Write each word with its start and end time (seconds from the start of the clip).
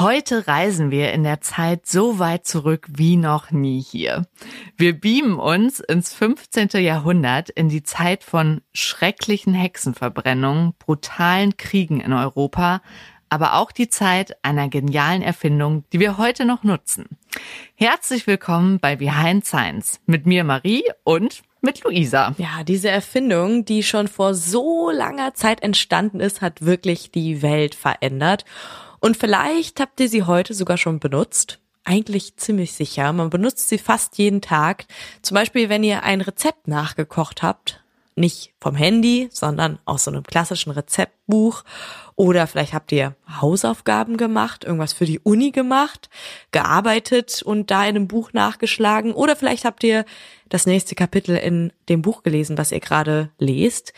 Heute 0.00 0.48
reisen 0.48 0.90
wir 0.90 1.12
in 1.12 1.24
der 1.24 1.42
Zeit 1.42 1.84
so 1.84 2.18
weit 2.18 2.46
zurück 2.46 2.86
wie 2.88 3.18
noch 3.18 3.50
nie 3.50 3.82
hier. 3.82 4.26
Wir 4.78 4.98
beamen 4.98 5.38
uns 5.38 5.78
ins 5.78 6.14
15. 6.14 6.70
Jahrhundert 6.82 7.50
in 7.50 7.68
die 7.68 7.82
Zeit 7.82 8.24
von 8.24 8.62
schrecklichen 8.72 9.52
Hexenverbrennungen, 9.52 10.72
brutalen 10.78 11.58
Kriegen 11.58 12.00
in 12.00 12.14
Europa, 12.14 12.80
aber 13.28 13.56
auch 13.56 13.72
die 13.72 13.90
Zeit 13.90 14.42
einer 14.42 14.70
genialen 14.70 15.20
Erfindung, 15.20 15.84
die 15.92 16.00
wir 16.00 16.16
heute 16.16 16.46
noch 16.46 16.64
nutzen. 16.64 17.04
Herzlich 17.74 18.26
willkommen 18.26 18.80
bei 18.80 18.96
Behind 18.96 19.44
Science 19.44 20.00
mit 20.06 20.24
mir 20.24 20.44
Marie 20.44 20.84
und 21.04 21.42
mit 21.60 21.84
Luisa. 21.84 22.34
Ja, 22.38 22.64
diese 22.64 22.88
Erfindung, 22.88 23.66
die 23.66 23.82
schon 23.82 24.08
vor 24.08 24.32
so 24.32 24.90
langer 24.90 25.34
Zeit 25.34 25.62
entstanden 25.62 26.20
ist, 26.20 26.40
hat 26.40 26.64
wirklich 26.64 27.10
die 27.10 27.42
Welt 27.42 27.74
verändert. 27.74 28.46
Und 29.00 29.16
vielleicht 29.16 29.80
habt 29.80 29.98
ihr 30.00 30.08
sie 30.08 30.24
heute 30.24 30.54
sogar 30.54 30.76
schon 30.76 31.00
benutzt. 31.00 31.58
Eigentlich 31.84 32.36
ziemlich 32.36 32.72
sicher. 32.72 33.12
Man 33.12 33.30
benutzt 33.30 33.68
sie 33.68 33.78
fast 33.78 34.18
jeden 34.18 34.42
Tag. 34.42 34.84
Zum 35.22 35.34
Beispiel, 35.34 35.68
wenn 35.68 35.82
ihr 35.82 36.02
ein 36.02 36.20
Rezept 36.20 36.68
nachgekocht 36.68 37.42
habt. 37.42 37.82
Nicht 38.16 38.52
vom 38.60 38.74
Handy, 38.74 39.30
sondern 39.32 39.78
aus 39.86 40.04
so 40.04 40.10
einem 40.10 40.24
klassischen 40.24 40.72
Rezeptbuch. 40.72 41.64
Oder 42.16 42.46
vielleicht 42.46 42.74
habt 42.74 42.92
ihr 42.92 43.16
Hausaufgaben 43.40 44.18
gemacht, 44.18 44.64
irgendwas 44.64 44.92
für 44.92 45.06
die 45.06 45.20
Uni 45.20 45.52
gemacht, 45.52 46.10
gearbeitet 46.50 47.42
und 47.42 47.70
da 47.70 47.82
in 47.84 47.96
einem 47.96 48.08
Buch 48.08 48.34
nachgeschlagen. 48.34 49.14
Oder 49.14 49.36
vielleicht 49.36 49.64
habt 49.64 49.82
ihr 49.84 50.04
das 50.50 50.66
nächste 50.66 50.94
Kapitel 50.94 51.36
in 51.36 51.72
dem 51.88 52.02
Buch 52.02 52.22
gelesen, 52.22 52.58
was 52.58 52.72
ihr 52.72 52.80
gerade 52.80 53.30
lest. 53.38 53.94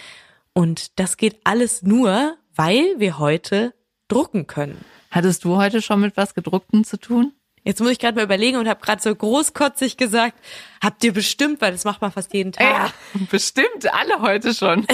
Und 0.53 1.01
das 1.01 1.17
geht 1.17 1.41
alles 1.43 1.83
nur, 1.83 2.37
weil 2.55 2.95
wir 2.99 3.19
heute 3.19 3.75
drucken 4.13 4.47
können. 4.47 4.85
Hattest 5.11 5.45
du 5.45 5.57
heute 5.57 5.83
schon 5.83 6.01
mit 6.01 6.17
was 6.17 6.35
gedruckten 6.35 6.85
zu 6.85 6.99
tun? 6.99 7.33
Jetzt 7.65 7.81
muss 7.81 7.91
ich 7.91 7.99
gerade 7.99 8.17
mal 8.17 8.25
überlegen 8.25 8.57
und 8.57 8.69
habe 8.69 8.81
gerade 8.81 9.01
so 9.01 9.15
großkotzig 9.15 9.97
gesagt, 9.97 10.37
habt 10.83 11.05
ihr 11.05 11.13
bestimmt, 11.13 11.61
weil 11.61 11.71
das 11.73 11.85
macht 11.85 12.01
man 12.01 12.11
fast 12.11 12.35
jeden 12.35 12.51
Tag. 12.53 12.65
Ja, 12.67 12.93
bestimmt, 13.31 13.93
alle 13.93 14.21
heute 14.21 14.53
schon. 14.53 14.87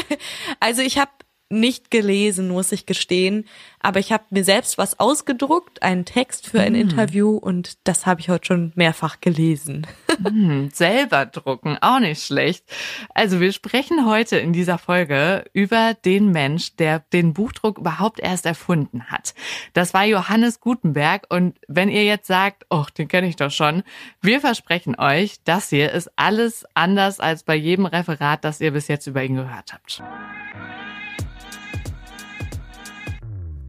also 0.60 0.82
ich 0.82 0.98
habe 0.98 1.10
nicht 1.50 1.90
gelesen, 1.90 2.48
muss 2.48 2.70
ich 2.70 2.86
gestehen. 2.86 3.44
Aber 3.80 3.98
ich 3.98 4.12
habe 4.12 4.24
mir 4.30 4.44
selbst 4.44 4.78
was 4.78 5.00
ausgedruckt, 5.00 5.82
einen 5.82 6.04
Text 6.04 6.46
für 6.46 6.60
ein 6.60 6.74
mm. 6.74 6.76
Interview 6.76 7.36
und 7.36 7.78
das 7.84 8.06
habe 8.06 8.20
ich 8.20 8.28
heute 8.28 8.46
schon 8.46 8.72
mehrfach 8.76 9.20
gelesen. 9.20 9.86
Mm, 10.18 10.68
selber 10.72 11.26
drucken, 11.26 11.76
auch 11.80 11.98
nicht 11.98 12.22
schlecht. 12.22 12.64
Also 13.14 13.40
wir 13.40 13.52
sprechen 13.52 14.06
heute 14.06 14.36
in 14.38 14.52
dieser 14.52 14.78
Folge 14.78 15.44
über 15.52 15.94
den 16.04 16.30
Mensch, 16.30 16.76
der 16.76 17.00
den 17.12 17.32
Buchdruck 17.34 17.78
überhaupt 17.78 18.20
erst 18.20 18.46
erfunden 18.46 19.04
hat. 19.10 19.34
Das 19.72 19.92
war 19.92 20.04
Johannes 20.04 20.60
Gutenberg 20.60 21.26
und 21.30 21.58
wenn 21.66 21.88
ihr 21.88 22.04
jetzt 22.04 22.28
sagt, 22.28 22.66
oh, 22.70 22.84
den 22.96 23.08
kenne 23.08 23.26
ich 23.26 23.36
doch 23.36 23.50
schon, 23.50 23.82
wir 24.22 24.40
versprechen 24.40 24.94
euch, 24.98 25.40
das 25.44 25.70
hier 25.70 25.90
ist 25.90 26.10
alles 26.14 26.64
anders 26.74 27.18
als 27.18 27.42
bei 27.42 27.56
jedem 27.56 27.86
Referat, 27.86 28.44
das 28.44 28.60
ihr 28.60 28.70
bis 28.70 28.86
jetzt 28.86 29.06
über 29.08 29.24
ihn 29.24 29.34
gehört 29.34 29.72
habt. 29.72 30.02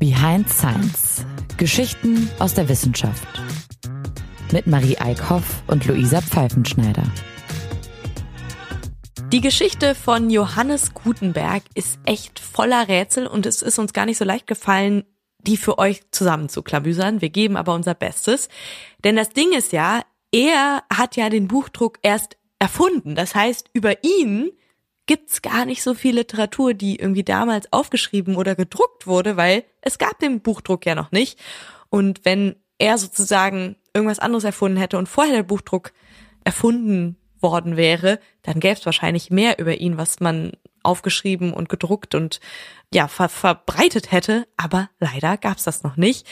Behind 0.02 0.50
Science. 0.50 1.28
Geschichten 1.58 2.28
aus 2.40 2.56
der 2.56 2.68
Wissenschaft. 2.68 3.28
Mit 4.52 4.66
Marie 4.66 4.98
Eickhoff 4.98 5.62
und 5.68 5.86
Luisa 5.86 6.22
Pfeifenschneider. 6.22 7.04
Die 9.32 9.42
Geschichte 9.42 9.94
von 9.94 10.32
Johannes 10.32 10.96
Gutenberg 10.96 11.62
ist 11.76 12.00
echt 12.04 12.40
voller 12.40 12.88
Rätsel 12.88 13.28
und 13.28 13.46
es 13.46 13.62
ist 13.62 13.78
uns 13.78 13.94
gar 13.94 14.08
nicht 14.08 14.18
so 14.18 14.26
leicht 14.26 14.48
gefallen, 14.48 15.04
die 15.44 15.56
für 15.56 15.78
euch 15.78 16.02
zusammenzuklabüsern. 16.10 17.22
Wir 17.22 17.30
geben 17.30 17.56
aber 17.56 17.76
unser 17.76 17.94
Bestes. 17.94 18.50
Denn 19.04 19.16
das 19.16 19.30
Ding 19.30 19.54
ist 19.54 19.72
ja, 19.72 20.02
er 20.32 20.82
hat 20.92 21.16
ja 21.16 21.30
den 21.30 21.48
Buchdruck 21.48 22.00
erst 22.02 22.38
erfunden. 22.58 23.14
Das 23.14 23.36
heißt, 23.36 23.70
über 23.74 24.04
ihn 24.04 24.50
gibt's 25.08 25.42
gar 25.42 25.66
nicht 25.66 25.84
so 25.84 25.94
viel 25.94 26.16
Literatur, 26.16 26.74
die 26.74 26.98
irgendwie 26.98 27.24
damals 27.24 27.72
aufgeschrieben 27.74 28.36
oder 28.36 28.56
gedruckt 28.56 29.08
wurde, 29.08 29.38
weil 29.38 29.64
es 29.82 29.98
gab 29.98 30.20
den 30.20 30.42
Buchdruck 30.42 30.86
ja 30.86 30.96
noch 30.96 31.12
nicht. 31.12 31.40
Und 31.90 32.24
wenn 32.24 32.56
er 32.78 32.98
sozusagen 32.98 33.76
irgendwas 33.94 34.20
anderes 34.20 34.44
erfunden 34.44 34.78
hätte 34.78 34.98
und 34.98 35.10
vorher 35.10 35.36
der 35.36 35.44
Buchdruck 35.44 35.92
erfunden 36.44 37.18
worden 37.40 37.78
wäre, 37.78 38.20
dann 38.44 38.60
gäbe 38.60 38.80
es 38.80 38.86
wahrscheinlich 38.86 39.32
mehr 39.32 39.60
über 39.60 39.76
ihn, 39.76 39.98
was 39.98 40.20
man 40.20 40.52
aufgeschrieben 40.84 41.54
und 41.54 41.70
gedruckt 41.70 42.16
und 42.16 42.40
ja 42.94 43.08
ver 43.08 43.30
verbreitet 43.30 44.12
hätte. 44.12 44.48
Aber 44.58 44.90
leider 45.00 45.38
gab's 45.38 45.64
das 45.64 45.84
noch 45.84 45.98
nicht. 45.98 46.28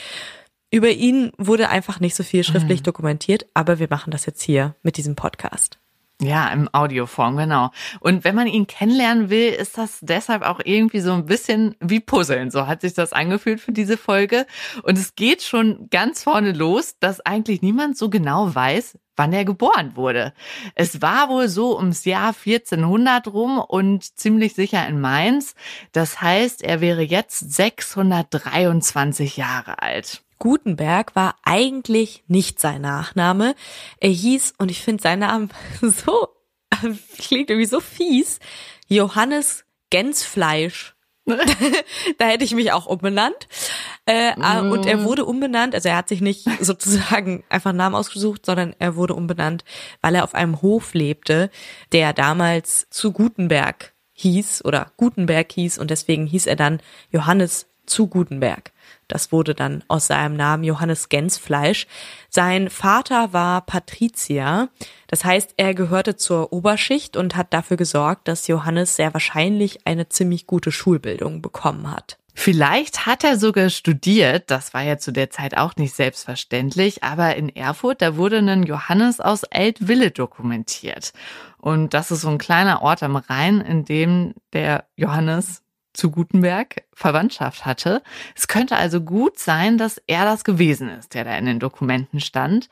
Über 0.70 0.90
ihn 0.90 1.32
wurde 1.36 1.68
einfach 1.68 2.00
nicht 2.00 2.14
so 2.14 2.22
viel 2.22 2.44
schriftlich 2.44 2.80
mhm. 2.80 2.84
dokumentiert, 2.84 3.46
aber 3.54 3.78
wir 3.78 3.88
machen 3.90 4.12
das 4.12 4.26
jetzt 4.26 4.42
hier 4.42 4.76
mit 4.82 4.96
diesem 4.96 5.16
Podcast. 5.16 5.78
Ja, 6.20 6.48
im 6.52 6.68
Audioform, 6.72 7.38
genau. 7.38 7.70
Und 8.00 8.24
wenn 8.24 8.34
man 8.34 8.46
ihn 8.46 8.66
kennenlernen 8.66 9.30
will, 9.30 9.48
ist 9.48 9.78
das 9.78 9.98
deshalb 10.02 10.42
auch 10.42 10.60
irgendwie 10.62 11.00
so 11.00 11.12
ein 11.12 11.24
bisschen 11.24 11.76
wie 11.80 12.00
Puzzeln. 12.00 12.50
So 12.50 12.66
hat 12.66 12.82
sich 12.82 12.92
das 12.92 13.14
angefühlt 13.14 13.58
für 13.60 13.72
diese 13.72 13.96
Folge. 13.96 14.46
Und 14.82 14.98
es 14.98 15.14
geht 15.14 15.42
schon 15.42 15.88
ganz 15.90 16.22
vorne 16.22 16.52
los, 16.52 16.96
dass 17.00 17.24
eigentlich 17.24 17.62
niemand 17.62 17.96
so 17.96 18.10
genau 18.10 18.54
weiß, 18.54 18.98
wann 19.16 19.32
er 19.32 19.46
geboren 19.46 19.96
wurde. 19.96 20.34
Es 20.74 21.00
war 21.00 21.30
wohl 21.30 21.48
so 21.48 21.78
ums 21.78 22.04
Jahr 22.04 22.34
1400 22.34 23.28
rum 23.28 23.58
und 23.58 24.04
ziemlich 24.18 24.54
sicher 24.54 24.86
in 24.86 25.00
Mainz. 25.00 25.54
Das 25.92 26.20
heißt, 26.20 26.62
er 26.62 26.82
wäre 26.82 27.02
jetzt 27.02 27.54
623 27.54 29.38
Jahre 29.38 29.80
alt. 29.82 30.22
Gutenberg 30.40 31.14
war 31.14 31.36
eigentlich 31.44 32.24
nicht 32.26 32.58
sein 32.58 32.80
Nachname. 32.80 33.54
Er 34.00 34.10
hieß, 34.10 34.54
und 34.58 34.70
ich 34.72 34.80
finde 34.80 35.02
seinen 35.02 35.20
Namen 35.20 35.50
so, 35.80 36.28
klingt 37.18 37.50
irgendwie 37.50 37.68
so 37.68 37.78
fies, 37.78 38.40
Johannes 38.88 39.64
Gänsfleisch. 39.90 40.96
da 42.18 42.24
hätte 42.24 42.44
ich 42.44 42.54
mich 42.54 42.72
auch 42.72 42.86
umbenannt. 42.86 43.46
Äh, 44.06 44.34
mm. 44.34 44.72
Und 44.72 44.86
er 44.86 45.04
wurde 45.04 45.24
umbenannt, 45.24 45.74
also 45.74 45.88
er 45.88 45.96
hat 45.96 46.08
sich 46.08 46.20
nicht 46.20 46.48
sozusagen 46.60 47.44
einfach 47.48 47.70
einen 47.70 47.78
Namen 47.78 47.94
ausgesucht, 47.94 48.46
sondern 48.46 48.74
er 48.78 48.96
wurde 48.96 49.14
umbenannt, 49.14 49.64
weil 50.00 50.14
er 50.14 50.24
auf 50.24 50.34
einem 50.34 50.62
Hof 50.62 50.94
lebte, 50.94 51.50
der 51.92 52.12
damals 52.12 52.88
zu 52.90 53.12
Gutenberg 53.12 53.92
hieß 54.14 54.64
oder 54.64 54.92
Gutenberg 54.96 55.52
hieß 55.52 55.78
und 55.78 55.90
deswegen 55.90 56.26
hieß 56.26 56.46
er 56.46 56.56
dann 56.56 56.80
Johannes 57.10 57.66
zu 57.86 58.06
Gutenberg. 58.06 58.72
Das 59.10 59.32
wurde 59.32 59.54
dann 59.54 59.82
aus 59.88 60.06
seinem 60.06 60.36
Namen 60.36 60.64
Johannes 60.64 61.08
Gänsfleisch. 61.08 61.86
Sein 62.28 62.70
Vater 62.70 63.32
war 63.32 63.60
Patrizier. 63.62 64.68
Das 65.08 65.24
heißt, 65.24 65.54
er 65.56 65.74
gehörte 65.74 66.16
zur 66.16 66.52
Oberschicht 66.52 67.16
und 67.16 67.36
hat 67.36 67.52
dafür 67.52 67.76
gesorgt, 67.76 68.28
dass 68.28 68.46
Johannes 68.46 68.96
sehr 68.96 69.12
wahrscheinlich 69.12 69.86
eine 69.86 70.08
ziemlich 70.08 70.46
gute 70.46 70.70
Schulbildung 70.70 71.42
bekommen 71.42 71.90
hat. 71.90 72.20
Vielleicht 72.34 73.04
hat 73.06 73.24
er 73.24 73.36
sogar 73.36 73.68
studiert, 73.68 74.50
das 74.50 74.72
war 74.72 74.82
ja 74.82 74.96
zu 74.96 75.12
der 75.12 75.30
Zeit 75.30 75.56
auch 75.56 75.76
nicht 75.76 75.94
selbstverständlich, 75.94 77.02
aber 77.02 77.36
in 77.36 77.54
Erfurt, 77.54 78.00
da 78.00 78.16
wurde 78.16 78.38
ein 78.38 78.62
Johannes 78.62 79.20
aus 79.20 79.42
Eltville 79.42 80.10
dokumentiert. 80.10 81.12
Und 81.58 81.92
das 81.92 82.10
ist 82.10 82.22
so 82.22 82.28
ein 82.28 82.38
kleiner 82.38 82.80
Ort 82.80 83.02
am 83.02 83.16
Rhein, 83.16 83.60
in 83.60 83.84
dem 83.84 84.34
der 84.52 84.84
Johannes 84.96 85.62
zu 86.00 86.10
Gutenberg 86.10 86.84
Verwandtschaft 86.94 87.66
hatte. 87.66 88.02
Es 88.34 88.48
könnte 88.48 88.76
also 88.76 89.02
gut 89.02 89.38
sein, 89.38 89.76
dass 89.76 90.02
er 90.06 90.24
das 90.24 90.44
gewesen 90.44 90.88
ist, 90.88 91.12
der 91.14 91.24
da 91.24 91.36
in 91.36 91.44
den 91.44 91.60
Dokumenten 91.60 92.20
stand. 92.20 92.70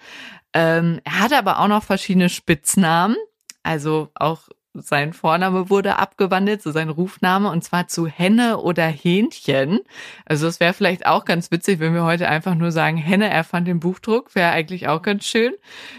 Ähm, 0.54 1.00
er 1.04 1.20
hatte 1.20 1.36
aber 1.36 1.60
auch 1.60 1.68
noch 1.68 1.84
verschiedene 1.84 2.30
Spitznamen, 2.30 3.16
also 3.62 4.08
auch 4.14 4.48
sein 4.74 5.12
Vorname 5.12 5.70
wurde 5.70 5.98
abgewandelt, 5.98 6.62
so 6.62 6.70
sein 6.70 6.88
Rufname, 6.88 7.50
und 7.50 7.64
zwar 7.64 7.88
zu 7.88 8.06
Henne 8.06 8.58
oder 8.58 8.86
Hähnchen. 8.86 9.80
Also 10.24 10.46
es 10.46 10.60
wäre 10.60 10.72
vielleicht 10.72 11.04
auch 11.04 11.24
ganz 11.24 11.50
witzig, 11.50 11.80
wenn 11.80 11.94
wir 11.94 12.04
heute 12.04 12.28
einfach 12.28 12.54
nur 12.54 12.72
sagen, 12.72 12.96
Henne 12.96 13.28
erfand 13.28 13.68
den 13.68 13.80
Buchdruck, 13.80 14.34
wäre 14.34 14.52
eigentlich 14.52 14.88
auch 14.88 15.02
ganz 15.02 15.26
schön. 15.26 15.52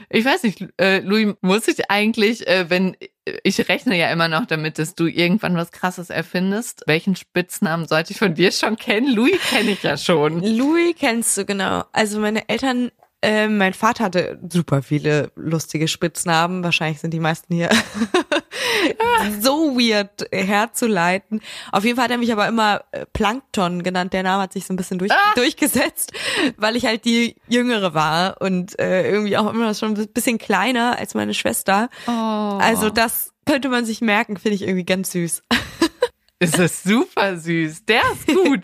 Ich 0.09 0.25
weiß 0.25 0.43
nicht, 0.43 0.65
äh, 0.79 0.99
Louis, 0.99 1.35
muss 1.41 1.67
ich 1.67 1.91
eigentlich, 1.91 2.47
äh, 2.47 2.69
wenn 2.69 2.95
ich 3.43 3.69
rechne 3.69 3.97
ja 3.97 4.11
immer 4.11 4.27
noch 4.27 4.45
damit, 4.45 4.79
dass 4.79 4.95
du 4.95 5.07
irgendwann 5.07 5.55
was 5.55 5.71
Krasses 5.71 6.09
erfindest. 6.09 6.83
Welchen 6.87 7.15
Spitznamen 7.15 7.87
sollte 7.87 8.11
ich 8.11 8.19
von 8.19 8.33
dir 8.33 8.51
schon 8.51 8.75
kennen? 8.77 9.13
Louis 9.13 9.39
kenne 9.49 9.71
ich 9.71 9.83
ja 9.83 9.97
schon. 9.97 10.43
Louis 10.57 10.95
kennst 10.97 11.37
du 11.37 11.45
genau. 11.45 11.83
Also 11.91 12.19
meine 12.19 12.47
Eltern 12.49 12.91
äh, 13.21 13.47
mein 13.47 13.73
Vater 13.73 14.05
hatte 14.05 14.39
super 14.49 14.81
viele 14.81 15.31
lustige 15.35 15.87
Spitznamen. 15.87 16.63
Wahrscheinlich 16.63 16.99
sind 16.99 17.13
die 17.13 17.19
meisten 17.19 17.53
hier 17.53 17.69
so 19.39 19.77
weird 19.77 20.27
herzuleiten. 20.31 21.41
Auf 21.71 21.83
jeden 21.83 21.95
Fall 21.95 22.05
hat 22.05 22.11
er 22.11 22.17
mich 22.17 22.31
aber 22.31 22.47
immer 22.47 22.83
äh, 22.91 23.05
Plankton 23.11 23.83
genannt. 23.83 24.13
Der 24.13 24.23
Name 24.23 24.43
hat 24.43 24.53
sich 24.53 24.65
so 24.65 24.73
ein 24.73 24.77
bisschen 24.77 24.99
durch, 24.99 25.11
ah! 25.11 25.33
durchgesetzt, 25.35 26.13
weil 26.57 26.75
ich 26.75 26.85
halt 26.85 27.05
die 27.05 27.35
Jüngere 27.47 27.93
war 27.93 28.41
und 28.41 28.79
äh, 28.79 29.09
irgendwie 29.09 29.37
auch 29.37 29.51
immer 29.51 29.73
schon 29.73 29.95
ein 29.95 30.07
bisschen 30.07 30.37
kleiner 30.37 30.97
als 30.97 31.13
meine 31.13 31.33
Schwester. 31.33 31.89
Oh. 32.07 32.11
Also 32.11 32.89
das 32.89 33.33
könnte 33.45 33.69
man 33.69 33.85
sich 33.85 34.01
merken, 34.01 34.37
finde 34.37 34.55
ich 34.55 34.61
irgendwie 34.61 34.85
ganz 34.85 35.11
süß. 35.11 35.43
Ist 36.39 36.57
das 36.57 36.83
super 36.83 37.35
süß. 37.35 37.85
Der 37.85 38.01
ist 38.13 38.27
gut. 38.27 38.63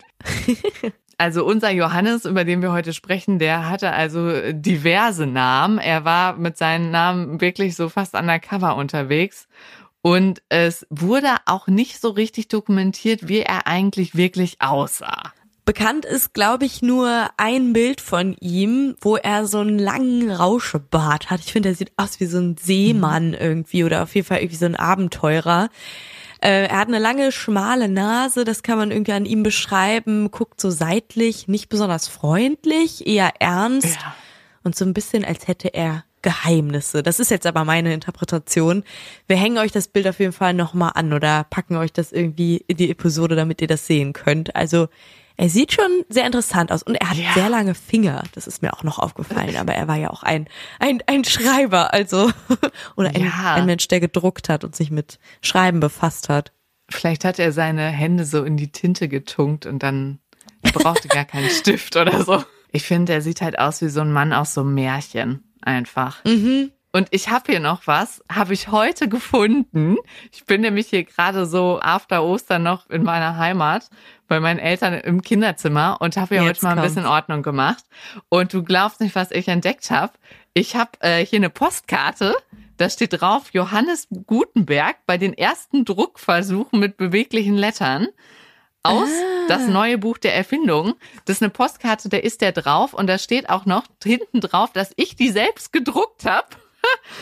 also 1.18 1.44
unser 1.44 1.70
Johannes, 1.70 2.24
über 2.24 2.44
den 2.44 2.62
wir 2.62 2.72
heute 2.72 2.94
sprechen, 2.94 3.38
der 3.38 3.68
hatte 3.68 3.92
also 3.92 4.52
diverse 4.52 5.26
Namen. 5.26 5.78
Er 5.78 6.06
war 6.06 6.36
mit 6.36 6.56
seinen 6.56 6.90
Namen 6.90 7.40
wirklich 7.40 7.76
so 7.76 7.90
fast 7.90 8.14
undercover 8.14 8.76
unterwegs. 8.76 9.46
Und 10.06 10.40
es 10.50 10.86
wurde 10.88 11.34
auch 11.46 11.66
nicht 11.66 12.00
so 12.00 12.10
richtig 12.10 12.46
dokumentiert, 12.46 13.26
wie 13.26 13.40
er 13.40 13.66
eigentlich 13.66 14.14
wirklich 14.14 14.60
aussah. 14.60 15.32
Bekannt 15.64 16.04
ist, 16.04 16.32
glaube 16.32 16.64
ich, 16.64 16.80
nur 16.80 17.28
ein 17.38 17.72
Bild 17.72 18.00
von 18.00 18.36
ihm, 18.38 18.94
wo 19.00 19.16
er 19.16 19.48
so 19.48 19.58
einen 19.58 19.80
langen 19.80 20.30
Rauschebart 20.30 21.28
hat. 21.28 21.40
Ich 21.40 21.52
finde, 21.52 21.70
er 21.70 21.74
sieht 21.74 21.90
aus 21.96 22.20
wie 22.20 22.26
so 22.26 22.38
ein 22.38 22.56
Seemann 22.56 23.34
irgendwie 23.34 23.82
oder 23.82 24.04
auf 24.04 24.14
jeden 24.14 24.28
Fall 24.28 24.38
irgendwie 24.38 24.54
so 24.54 24.66
ein 24.66 24.76
Abenteurer. 24.76 25.70
Äh, 26.40 26.68
er 26.68 26.78
hat 26.78 26.86
eine 26.86 27.00
lange, 27.00 27.32
schmale 27.32 27.88
Nase, 27.88 28.44
das 28.44 28.62
kann 28.62 28.78
man 28.78 28.92
irgendwie 28.92 29.12
an 29.12 29.26
ihm 29.26 29.42
beschreiben, 29.42 30.30
guckt 30.30 30.60
so 30.60 30.70
seitlich, 30.70 31.48
nicht 31.48 31.68
besonders 31.68 32.06
freundlich, 32.06 33.08
eher 33.08 33.32
ernst 33.40 33.96
ja. 33.96 34.14
und 34.62 34.76
so 34.76 34.84
ein 34.84 34.94
bisschen, 34.94 35.24
als 35.24 35.48
hätte 35.48 35.74
er 35.74 36.04
Geheimnisse. 36.22 37.02
Das 37.02 37.20
ist 37.20 37.30
jetzt 37.30 37.46
aber 37.46 37.64
meine 37.64 37.92
Interpretation. 37.92 38.84
Wir 39.28 39.36
hängen 39.36 39.58
euch 39.58 39.72
das 39.72 39.88
Bild 39.88 40.08
auf 40.08 40.18
jeden 40.18 40.32
Fall 40.32 40.54
nochmal 40.54 40.92
an 40.94 41.12
oder 41.12 41.44
packen 41.44 41.76
euch 41.76 41.92
das 41.92 42.12
irgendwie 42.12 42.64
in 42.66 42.76
die 42.76 42.90
Episode, 42.90 43.36
damit 43.36 43.60
ihr 43.60 43.68
das 43.68 43.86
sehen 43.86 44.12
könnt. 44.12 44.56
Also 44.56 44.88
er 45.36 45.50
sieht 45.50 45.72
schon 45.72 46.04
sehr 46.08 46.24
interessant 46.24 46.72
aus 46.72 46.82
und 46.82 46.94
er 46.94 47.10
hat 47.10 47.18
ja. 47.18 47.32
sehr 47.34 47.50
lange 47.50 47.74
Finger. 47.74 48.22
Das 48.32 48.46
ist 48.46 48.62
mir 48.62 48.72
auch 48.72 48.82
noch 48.82 48.98
aufgefallen. 48.98 49.56
Aber 49.56 49.74
er 49.74 49.86
war 49.86 49.96
ja 49.96 50.10
auch 50.10 50.22
ein 50.22 50.48
ein 50.78 51.02
ein 51.06 51.24
Schreiber, 51.24 51.92
also 51.92 52.30
oder 52.96 53.10
ein, 53.10 53.22
ja. 53.22 53.54
ein 53.54 53.66
Mensch, 53.66 53.86
der 53.88 54.00
gedruckt 54.00 54.48
hat 54.48 54.64
und 54.64 54.74
sich 54.74 54.90
mit 54.90 55.18
Schreiben 55.42 55.80
befasst 55.80 56.28
hat. 56.28 56.52
Vielleicht 56.88 57.24
hat 57.24 57.38
er 57.38 57.52
seine 57.52 57.88
Hände 57.88 58.24
so 58.24 58.44
in 58.44 58.56
die 58.56 58.72
Tinte 58.72 59.08
getunkt 59.08 59.66
und 59.66 59.82
dann 59.82 60.20
brauchte 60.72 61.08
gar 61.08 61.24
keinen 61.24 61.50
Stift 61.50 61.96
oder 61.96 62.24
so. 62.24 62.42
Ich 62.72 62.84
finde, 62.84 63.12
er 63.12 63.22
sieht 63.22 63.42
halt 63.42 63.58
aus 63.58 63.82
wie 63.82 63.88
so 63.88 64.00
ein 64.00 64.12
Mann 64.12 64.32
aus 64.32 64.54
so 64.54 64.62
einem 64.62 64.74
Märchen 64.74 65.44
einfach. 65.66 66.24
Mhm. 66.24 66.72
Und 66.92 67.08
ich 67.10 67.28
habe 67.28 67.52
hier 67.52 67.60
noch 67.60 67.86
was, 67.86 68.24
habe 68.32 68.54
ich 68.54 68.68
heute 68.68 69.06
gefunden. 69.08 69.96
Ich 70.32 70.46
bin 70.46 70.62
nämlich 70.62 70.86
hier 70.88 71.04
gerade 71.04 71.44
so 71.44 71.78
after 71.82 72.24
Ostern 72.24 72.62
noch 72.62 72.88
in 72.88 73.02
meiner 73.02 73.36
Heimat 73.36 73.90
bei 74.28 74.40
meinen 74.40 74.58
Eltern 74.58 74.94
im 74.94 75.20
Kinderzimmer 75.20 75.98
und 76.00 76.16
habe 76.16 76.36
hier 76.36 76.44
Jetzt 76.44 76.58
heute 76.58 76.64
mal 76.64 76.70
ein 76.70 76.78
kommt's. 76.78 76.94
bisschen 76.94 77.06
Ordnung 77.06 77.42
gemacht. 77.42 77.84
Und 78.30 78.54
du 78.54 78.62
glaubst 78.62 79.00
nicht, 79.02 79.14
was 79.14 79.30
ich 79.30 79.48
entdeckt 79.48 79.90
habe. 79.90 80.14
Ich 80.54 80.74
habe 80.74 80.92
äh, 81.00 81.24
hier 81.24 81.38
eine 81.38 81.50
Postkarte. 81.50 82.34
Da 82.78 82.88
steht 82.88 83.20
drauf 83.20 83.50
Johannes 83.52 84.08
Gutenberg 84.26 84.96
bei 85.06 85.18
den 85.18 85.34
ersten 85.34 85.84
Druckversuchen 85.84 86.78
mit 86.80 86.96
beweglichen 86.96 87.56
Lettern 87.56 88.08
aus 88.88 89.08
ah. 89.08 89.46
das 89.48 89.66
neue 89.68 89.98
Buch 89.98 90.18
der 90.18 90.34
Erfindung. 90.34 90.94
Das 91.24 91.36
ist 91.36 91.42
eine 91.42 91.50
Postkarte, 91.50 92.08
da 92.08 92.16
ist 92.16 92.40
der 92.40 92.52
drauf 92.52 92.94
und 92.94 93.06
da 93.06 93.18
steht 93.18 93.48
auch 93.48 93.66
noch 93.66 93.84
hinten 94.02 94.40
drauf, 94.40 94.72
dass 94.72 94.92
ich 94.96 95.16
die 95.16 95.30
selbst 95.30 95.72
gedruckt 95.72 96.24
habe. 96.24 96.48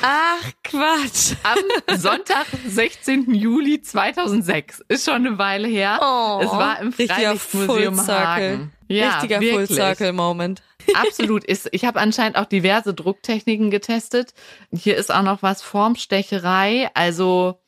Ach, 0.03 0.51
Quatsch. 0.63 1.35
Am 1.43 1.99
Sonntag, 1.99 2.47
16. 2.67 3.35
Juli 3.35 3.81
2006. 3.81 4.85
Ist 4.89 5.05
schon 5.05 5.27
eine 5.27 5.39
Weile 5.39 5.69
her. 5.69 5.99
Oh, 6.03 6.41
es 6.43 6.51
war 6.51 6.81
im 6.81 6.93
Freilichtmuseum 6.93 8.07
Hagen. 8.07 8.73
Ja, 8.89 9.15
Richtiger 9.15 9.41
wirklich. 9.41 9.69
Full 9.69 9.77
Circle 9.77 10.13
Moment. 10.13 10.63
Absolut. 10.95 11.45
Ist, 11.45 11.69
ich 11.73 11.85
habe 11.85 12.01
anscheinend 12.01 12.37
auch 12.37 12.45
diverse 12.45 12.93
Drucktechniken 12.93 13.71
getestet. 13.71 14.35
Hier 14.71 14.97
ist 14.97 15.13
auch 15.13 15.23
noch 15.23 15.43
was 15.43 15.63
Formstecherei. 15.63 16.91
Also 16.95 17.61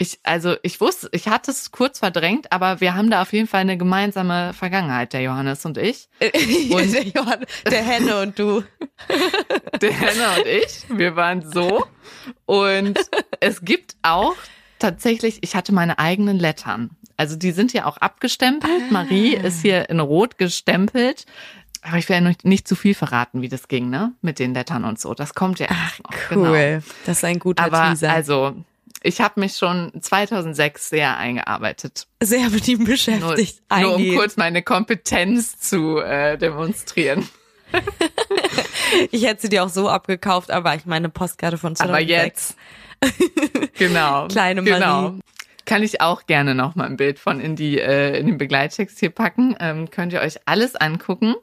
ich, 0.00 0.18
also 0.22 0.56
ich 0.62 0.80
wusste, 0.80 1.10
ich 1.12 1.28
hatte 1.28 1.50
es 1.50 1.72
kurz 1.72 1.98
verdrängt, 1.98 2.50
aber 2.52 2.80
wir 2.80 2.94
haben 2.94 3.10
da 3.10 3.20
auf 3.20 3.34
jeden 3.34 3.46
Fall 3.46 3.60
eine 3.60 3.76
gemeinsame 3.76 4.54
Vergangenheit, 4.54 5.12
der 5.12 5.20
Johannes 5.20 5.66
und 5.66 5.76
ich. 5.76 6.08
Und 6.70 6.94
der, 6.94 7.02
Johann, 7.02 7.44
der 7.70 7.82
Henne 7.82 8.20
und 8.22 8.38
du. 8.38 8.62
Der 9.80 9.92
Henne 9.92 10.22
und 10.38 10.46
ich, 10.46 10.84
wir 10.88 11.16
waren 11.16 11.50
so. 11.50 11.86
Und 12.46 12.98
es 13.40 13.64
gibt 13.64 13.96
auch 14.02 14.36
tatsächlich, 14.78 15.38
ich 15.42 15.54
hatte 15.54 15.72
meine 15.72 15.98
eigenen 15.98 16.38
Lettern. 16.38 16.90
Also 17.16 17.36
die 17.36 17.52
sind 17.52 17.72
ja 17.72 17.86
auch 17.86 17.96
abgestempelt. 17.96 18.82
Ah. 18.88 18.92
Marie 18.92 19.34
ist 19.34 19.62
hier 19.62 19.88
in 19.90 20.00
Rot 20.00 20.38
gestempelt. 20.38 21.26
Aber 21.82 21.96
ich 21.96 22.08
will 22.08 22.22
ja 22.22 22.32
nicht, 22.42 22.68
zu 22.68 22.74
viel 22.76 22.94
verraten, 22.94 23.40
wie 23.40 23.48
das 23.48 23.68
ging, 23.68 23.88
ne? 23.88 24.12
Mit 24.20 24.38
den 24.38 24.52
Lettern 24.52 24.84
und 24.84 25.00
so. 25.00 25.14
Das 25.14 25.34
kommt 25.34 25.58
ja 25.60 25.66
Ach. 25.70 25.98
Genau. 26.28 26.50
cool. 26.50 26.58
Genau. 26.58 26.94
Das 27.06 27.18
ist 27.18 27.24
ein 27.24 27.38
guter 27.38 27.64
Aber 27.64 27.88
Teaser. 27.90 28.12
Also, 28.12 28.64
ich 29.02 29.20
habe 29.20 29.40
mich 29.40 29.56
schon 29.56 29.92
2006 30.00 30.90
sehr 30.90 31.16
eingearbeitet. 31.16 32.06
Sehr 32.22 32.50
mit 32.50 32.68
ihm 32.68 32.84
beschäftigt. 32.84 33.62
Nur, 33.70 33.80
nur 33.80 33.96
um 33.96 34.14
kurz 34.14 34.36
meine 34.36 34.62
Kompetenz 34.62 35.58
zu 35.58 35.98
äh, 35.98 36.36
demonstrieren. 36.36 37.28
ich 39.10 39.24
hätte 39.24 39.42
sie 39.42 39.48
dir 39.48 39.64
auch 39.64 39.68
so 39.68 39.88
abgekauft, 39.88 40.50
aber 40.50 40.74
ich 40.74 40.86
meine 40.86 41.08
Postkarte 41.08 41.56
von 41.56 41.76
2006. 41.76 41.88
Aber 41.88 42.00
jetzt. 42.00 42.56
genau. 43.78 44.28
Kleine 44.28 44.62
Marie. 44.62 44.74
Genau. 44.74 45.14
Kann 45.64 45.82
ich 45.82 46.00
auch 46.00 46.26
gerne 46.26 46.54
noch 46.54 46.74
mal 46.74 46.86
ein 46.86 46.96
Bild 46.96 47.18
von 47.18 47.38
in 47.40 47.54
die 47.54 47.78
äh, 47.78 48.18
in 48.18 48.26
den 48.26 48.38
Begleittext 48.38 48.98
hier 48.98 49.10
packen. 49.10 49.56
Ähm, 49.60 49.90
könnt 49.90 50.12
ihr 50.12 50.20
euch 50.20 50.36
alles 50.46 50.74
angucken. 50.74 51.36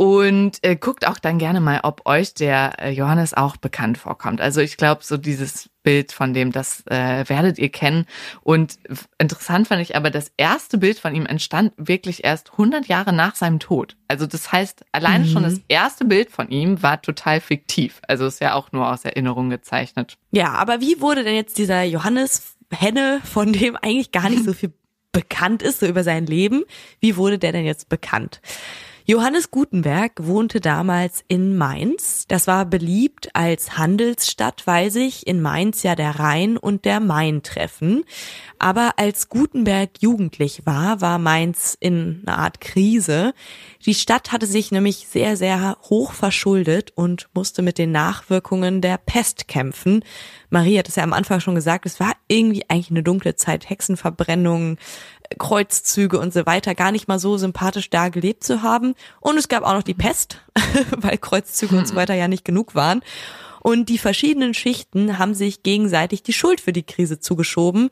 Und 0.00 0.64
äh, 0.64 0.76
guckt 0.76 1.06
auch 1.06 1.18
dann 1.18 1.36
gerne 1.36 1.60
mal, 1.60 1.80
ob 1.82 2.06
euch 2.06 2.32
der 2.32 2.72
äh, 2.78 2.90
Johannes 2.90 3.34
auch 3.34 3.58
bekannt 3.58 3.98
vorkommt. 3.98 4.40
Also 4.40 4.62
ich 4.62 4.78
glaube, 4.78 5.04
so 5.04 5.18
dieses 5.18 5.68
Bild 5.82 6.12
von 6.12 6.32
dem, 6.32 6.52
das 6.52 6.86
äh, 6.86 7.28
werdet 7.28 7.58
ihr 7.58 7.68
kennen. 7.68 8.06
Und 8.40 8.78
interessant 9.18 9.68
fand 9.68 9.82
ich 9.82 9.96
aber, 9.96 10.10
das 10.10 10.32
erste 10.38 10.78
Bild 10.78 10.98
von 10.98 11.14
ihm 11.14 11.26
entstand 11.26 11.74
wirklich 11.76 12.24
erst 12.24 12.52
100 12.52 12.86
Jahre 12.86 13.12
nach 13.12 13.34
seinem 13.34 13.60
Tod. 13.60 13.98
Also 14.08 14.26
das 14.26 14.50
heißt, 14.50 14.86
alleine 14.90 15.26
mhm. 15.26 15.32
schon 15.32 15.42
das 15.42 15.60
erste 15.68 16.06
Bild 16.06 16.30
von 16.30 16.48
ihm 16.48 16.82
war 16.82 17.02
total 17.02 17.38
fiktiv. 17.42 18.00
Also 18.08 18.24
ist 18.24 18.40
ja 18.40 18.54
auch 18.54 18.72
nur 18.72 18.90
aus 18.90 19.04
Erinnerung 19.04 19.50
gezeichnet. 19.50 20.16
Ja, 20.30 20.52
aber 20.52 20.80
wie 20.80 21.02
wurde 21.02 21.24
denn 21.24 21.34
jetzt 21.34 21.58
dieser 21.58 21.82
Johannes 21.82 22.54
Henne, 22.72 23.20
von 23.22 23.52
dem 23.52 23.76
eigentlich 23.76 24.12
gar 24.12 24.30
nicht 24.30 24.44
so 24.44 24.52
viel 24.54 24.72
bekannt 25.12 25.60
ist, 25.60 25.80
so 25.80 25.86
über 25.86 26.04
sein 26.04 26.24
Leben, 26.24 26.64
wie 27.00 27.18
wurde 27.18 27.38
der 27.38 27.52
denn 27.52 27.66
jetzt 27.66 27.90
bekannt? 27.90 28.40
Johannes 29.10 29.50
Gutenberg 29.50 30.12
wohnte 30.20 30.60
damals 30.60 31.24
in 31.26 31.56
Mainz. 31.56 32.26
Das 32.28 32.46
war 32.46 32.64
beliebt 32.64 33.30
als 33.34 33.76
Handelsstadt, 33.76 34.68
weil 34.68 34.92
sich 34.92 35.26
in 35.26 35.42
Mainz 35.42 35.82
ja 35.82 35.96
der 35.96 36.20
Rhein 36.20 36.56
und 36.56 36.84
der 36.84 37.00
Main 37.00 37.42
treffen. 37.42 38.04
Aber 38.60 38.92
als 38.98 39.28
Gutenberg 39.28 39.90
jugendlich 39.98 40.64
war, 40.64 41.00
war 41.00 41.18
Mainz 41.18 41.76
in 41.80 42.22
einer 42.24 42.38
Art 42.38 42.60
Krise. 42.60 43.34
Die 43.84 43.94
Stadt 43.94 44.30
hatte 44.30 44.46
sich 44.46 44.70
nämlich 44.70 45.08
sehr, 45.08 45.36
sehr 45.36 45.76
hoch 45.88 46.12
verschuldet 46.12 46.92
und 46.94 47.28
musste 47.34 47.62
mit 47.62 47.78
den 47.78 47.90
Nachwirkungen 47.90 48.80
der 48.80 48.96
Pest 48.96 49.48
kämpfen. 49.48 50.04
Marie 50.50 50.78
hat 50.78 50.88
es 50.88 50.96
ja 50.96 51.04
am 51.04 51.12
Anfang 51.12 51.40
schon 51.40 51.54
gesagt, 51.54 51.86
es 51.86 52.00
war 52.00 52.12
irgendwie 52.28 52.64
eigentlich 52.68 52.90
eine 52.90 53.02
dunkle 53.02 53.36
Zeit, 53.36 53.70
Hexenverbrennungen, 53.70 54.78
Kreuzzüge 55.38 56.18
und 56.18 56.32
so 56.32 56.44
weiter 56.44 56.74
gar 56.74 56.92
nicht 56.92 57.08
mal 57.08 57.18
so 57.18 57.38
sympathisch 57.38 57.88
da 57.88 58.08
gelebt 58.08 58.44
zu 58.44 58.62
haben. 58.62 58.94
Und 59.20 59.38
es 59.38 59.48
gab 59.48 59.62
auch 59.62 59.74
noch 59.74 59.82
die 59.82 59.94
Pest, 59.94 60.42
weil 60.96 61.18
Kreuzzüge 61.18 61.76
und 61.76 61.86
so 61.86 61.94
weiter 61.94 62.14
ja 62.14 62.28
nicht 62.28 62.44
genug 62.44 62.74
waren. 62.74 63.00
Und 63.62 63.88
die 63.88 63.98
verschiedenen 63.98 64.54
Schichten 64.54 65.18
haben 65.18 65.34
sich 65.34 65.62
gegenseitig 65.62 66.22
die 66.22 66.32
Schuld 66.32 66.60
für 66.60 66.72
die 66.72 66.82
Krise 66.82 67.20
zugeschoben. 67.20 67.90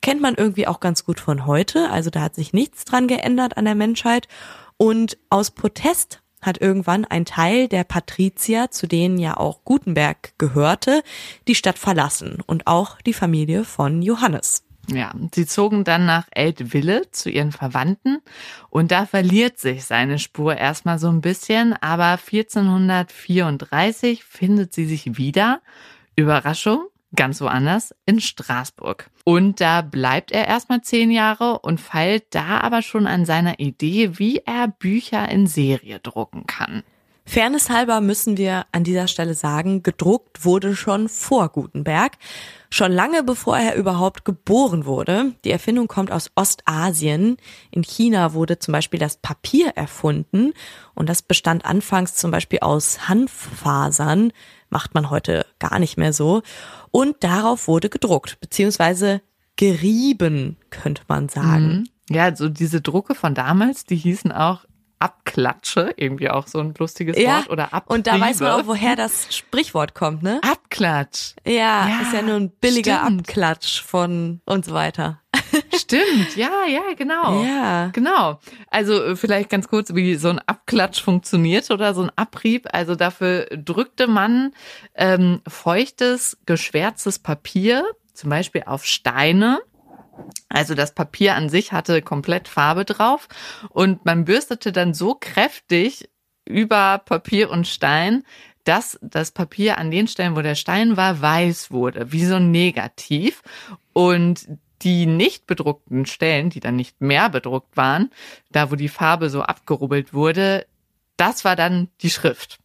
Kennt 0.00 0.20
man 0.20 0.36
irgendwie 0.36 0.66
auch 0.66 0.80
ganz 0.80 1.04
gut 1.04 1.20
von 1.20 1.44
heute. 1.44 1.90
Also 1.90 2.08
da 2.08 2.20
hat 2.20 2.36
sich 2.36 2.52
nichts 2.52 2.84
dran 2.84 3.08
geändert 3.08 3.56
an 3.56 3.64
der 3.64 3.74
Menschheit. 3.74 4.28
Und 4.76 5.18
aus 5.28 5.50
Protest 5.50 6.22
hat 6.42 6.60
irgendwann 6.60 7.04
ein 7.04 7.24
Teil 7.24 7.68
der 7.68 7.84
Patrizier, 7.84 8.70
zu 8.70 8.86
denen 8.86 9.18
ja 9.18 9.36
auch 9.36 9.64
Gutenberg 9.64 10.32
gehörte, 10.38 11.02
die 11.46 11.54
Stadt 11.54 11.78
verlassen 11.78 12.42
und 12.46 12.66
auch 12.66 13.00
die 13.02 13.12
Familie 13.12 13.64
von 13.64 14.02
Johannes. 14.02 14.64
Ja, 14.90 15.12
sie 15.34 15.46
zogen 15.46 15.84
dann 15.84 16.06
nach 16.06 16.28
Eltville 16.30 17.10
zu 17.10 17.28
ihren 17.28 17.52
Verwandten 17.52 18.22
und 18.70 18.90
da 18.90 19.04
verliert 19.04 19.58
sich 19.58 19.84
seine 19.84 20.18
Spur 20.18 20.56
erstmal 20.56 20.98
so 20.98 21.08
ein 21.08 21.20
bisschen, 21.20 21.74
aber 21.74 22.12
1434 22.12 24.24
findet 24.24 24.72
sie 24.72 24.86
sich 24.86 25.18
wieder. 25.18 25.60
Überraschung, 26.16 26.86
ganz 27.14 27.40
woanders, 27.40 27.94
in 28.06 28.20
Straßburg. 28.20 29.10
Und 29.24 29.60
da 29.60 29.82
bleibt 29.82 30.30
er 30.32 30.46
erstmal 30.46 30.82
zehn 30.82 31.10
Jahre 31.10 31.60
und 31.60 31.80
feilt 31.80 32.34
da 32.34 32.60
aber 32.60 32.82
schon 32.82 33.06
an 33.06 33.24
seiner 33.24 33.58
Idee, 33.60 34.18
wie 34.18 34.38
er 34.44 34.68
Bücher 34.68 35.28
in 35.28 35.46
Serie 35.46 36.00
drucken 36.00 36.46
kann. 36.46 36.82
Fairness 37.28 37.68
halber 37.68 38.00
müssen 38.00 38.38
wir 38.38 38.64
an 38.72 38.84
dieser 38.84 39.06
Stelle 39.06 39.34
sagen, 39.34 39.82
gedruckt 39.82 40.46
wurde 40.46 40.74
schon 40.74 41.10
vor 41.10 41.50
Gutenberg, 41.50 42.12
schon 42.70 42.90
lange 42.90 43.22
bevor 43.22 43.58
er 43.58 43.74
überhaupt 43.76 44.24
geboren 44.24 44.86
wurde. 44.86 45.34
Die 45.44 45.50
Erfindung 45.50 45.88
kommt 45.88 46.10
aus 46.10 46.30
Ostasien. 46.36 47.36
In 47.70 47.82
China 47.82 48.32
wurde 48.32 48.58
zum 48.58 48.72
Beispiel 48.72 48.98
das 48.98 49.18
Papier 49.18 49.72
erfunden 49.76 50.54
und 50.94 51.10
das 51.10 51.20
bestand 51.20 51.66
anfangs 51.66 52.14
zum 52.14 52.30
Beispiel 52.30 52.60
aus 52.60 53.10
Hanffasern, 53.10 54.32
macht 54.70 54.94
man 54.94 55.10
heute 55.10 55.44
gar 55.58 55.78
nicht 55.78 55.98
mehr 55.98 56.14
so. 56.14 56.40
Und 56.92 57.22
darauf 57.22 57.68
wurde 57.68 57.90
gedruckt, 57.90 58.40
beziehungsweise 58.40 59.20
gerieben, 59.56 60.56
könnte 60.70 61.02
man 61.08 61.28
sagen. 61.28 61.86
Mhm. 62.08 62.14
Ja, 62.16 62.34
so 62.34 62.48
diese 62.48 62.80
Drucke 62.80 63.14
von 63.14 63.34
damals, 63.34 63.84
die 63.84 63.96
hießen 63.96 64.32
auch 64.32 64.64
Abklatsche, 64.98 65.92
irgendwie 65.96 66.30
auch 66.30 66.46
so 66.46 66.58
ein 66.58 66.74
lustiges 66.78 67.16
Ja, 67.18 67.38
Wort, 67.38 67.50
oder 67.50 67.72
Abriebe. 67.72 67.94
Und 67.94 68.06
da 68.06 68.20
weiß 68.20 68.40
man 68.40 68.52
auch, 68.52 68.66
woher 68.66 68.96
das 68.96 69.34
Sprichwort 69.34 69.94
kommt, 69.94 70.22
ne? 70.22 70.40
Abklatsch. 70.42 71.34
Ja, 71.46 71.88
Ja, 71.88 72.00
ist 72.02 72.12
ja 72.12 72.22
nur 72.22 72.36
ein 72.36 72.50
billiger 72.50 73.02
stimmt. 73.04 73.20
Abklatsch 73.28 73.80
von 73.82 74.40
und 74.44 74.64
so 74.64 74.72
weiter. 74.74 75.20
Stimmt, 75.74 76.36
ja, 76.36 76.50
ja, 76.68 76.82
genau. 76.96 77.42
Ja. 77.44 77.88
Genau. 77.92 78.40
Also 78.68 79.02
äh, 79.02 79.16
vielleicht 79.16 79.50
ganz 79.50 79.68
kurz, 79.68 79.94
wie 79.94 80.16
so 80.16 80.28
ein 80.30 80.40
Abklatsch 80.40 81.00
funktioniert 81.00 81.70
oder 81.70 81.94
so 81.94 82.02
ein 82.02 82.10
Abrieb. 82.16 82.66
Also 82.72 82.94
dafür 82.96 83.46
drückte 83.52 84.06
man 84.08 84.52
ähm, 84.94 85.40
feuchtes, 85.46 86.36
geschwärztes 86.46 87.18
Papier, 87.18 87.84
zum 88.14 88.30
Beispiel 88.30 88.64
auf 88.66 88.84
Steine. 88.84 89.60
Also 90.48 90.74
das 90.74 90.94
Papier 90.94 91.34
an 91.34 91.48
sich 91.48 91.72
hatte 91.72 92.02
komplett 92.02 92.48
Farbe 92.48 92.84
drauf 92.84 93.28
und 93.70 94.04
man 94.04 94.24
bürstete 94.24 94.72
dann 94.72 94.94
so 94.94 95.14
kräftig 95.14 96.08
über 96.44 96.98
Papier 96.98 97.50
und 97.50 97.66
Stein, 97.66 98.24
dass 98.64 98.98
das 99.02 99.30
Papier 99.30 99.78
an 99.78 99.90
den 99.90 100.08
Stellen, 100.08 100.36
wo 100.36 100.42
der 100.42 100.54
Stein 100.54 100.96
war, 100.96 101.20
weiß 101.20 101.70
wurde, 101.70 102.12
wie 102.12 102.24
so 102.24 102.36
ein 102.36 102.50
Negativ. 102.50 103.42
Und 103.92 104.46
die 104.82 105.06
nicht 105.06 105.46
bedruckten 105.46 106.06
Stellen, 106.06 106.50
die 106.50 106.60
dann 106.60 106.76
nicht 106.76 107.00
mehr 107.00 107.30
bedruckt 107.30 107.76
waren, 107.76 108.10
da 108.52 108.70
wo 108.70 108.76
die 108.76 108.88
Farbe 108.88 109.30
so 109.30 109.42
abgerubbelt 109.42 110.14
wurde, 110.14 110.66
das 111.16 111.44
war 111.44 111.56
dann 111.56 111.88
die 112.00 112.10
Schrift. 112.10 112.58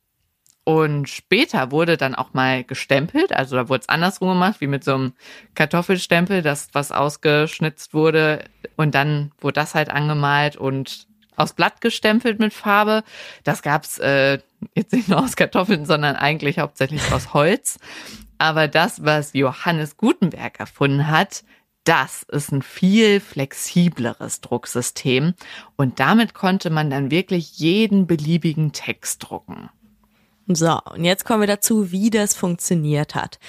Und 0.65 1.09
später 1.09 1.71
wurde 1.71 1.97
dann 1.97 2.15
auch 2.15 2.33
mal 2.33 2.63
gestempelt, 2.63 3.33
also 3.33 3.57
da 3.57 3.67
wurde 3.67 3.81
es 3.81 3.89
andersrum 3.89 4.29
gemacht, 4.29 4.61
wie 4.61 4.67
mit 4.67 4.85
so 4.85 4.93
einem 4.93 5.13
Kartoffelstempel, 5.55 6.41
das 6.41 6.69
was 6.71 6.93
ausgeschnitzt 6.93 7.93
wurde 7.93 8.45
und 8.77 8.95
dann 8.95 9.31
wurde 9.41 9.55
das 9.55 9.75
halt 9.75 9.89
angemalt 9.89 10.55
und 10.55 11.07
aus 11.35 11.53
Blatt 11.53 11.81
gestempelt 11.81 12.39
mit 12.39 12.53
Farbe. 12.53 13.03
Das 13.43 13.61
gab's 13.61 13.97
äh, 13.97 14.39
jetzt 14.73 14.93
nicht 14.93 15.09
nur 15.09 15.21
aus 15.21 15.35
Kartoffeln, 15.35 15.85
sondern 15.85 16.15
eigentlich 16.15 16.59
hauptsächlich 16.59 17.11
aus 17.11 17.33
Holz. 17.33 17.77
Aber 18.37 18.69
das, 18.69 19.03
was 19.03 19.33
Johannes 19.33 19.97
Gutenberg 19.97 20.59
erfunden 20.59 21.07
hat, 21.07 21.43
das 21.83 22.23
ist 22.23 22.53
ein 22.53 22.61
viel 22.61 23.19
flexibleres 23.19 24.39
Drucksystem 24.39 25.33
und 25.75 25.99
damit 25.99 26.33
konnte 26.33 26.69
man 26.69 26.89
dann 26.89 27.11
wirklich 27.11 27.57
jeden 27.57 28.07
beliebigen 28.07 28.71
Text 28.71 29.23
drucken. 29.27 29.69
So, 30.47 30.79
und 30.93 31.05
jetzt 31.05 31.25
kommen 31.25 31.41
wir 31.41 31.47
dazu, 31.47 31.91
wie 31.91 32.09
das 32.09 32.35
funktioniert 32.35 33.15
hat. 33.15 33.39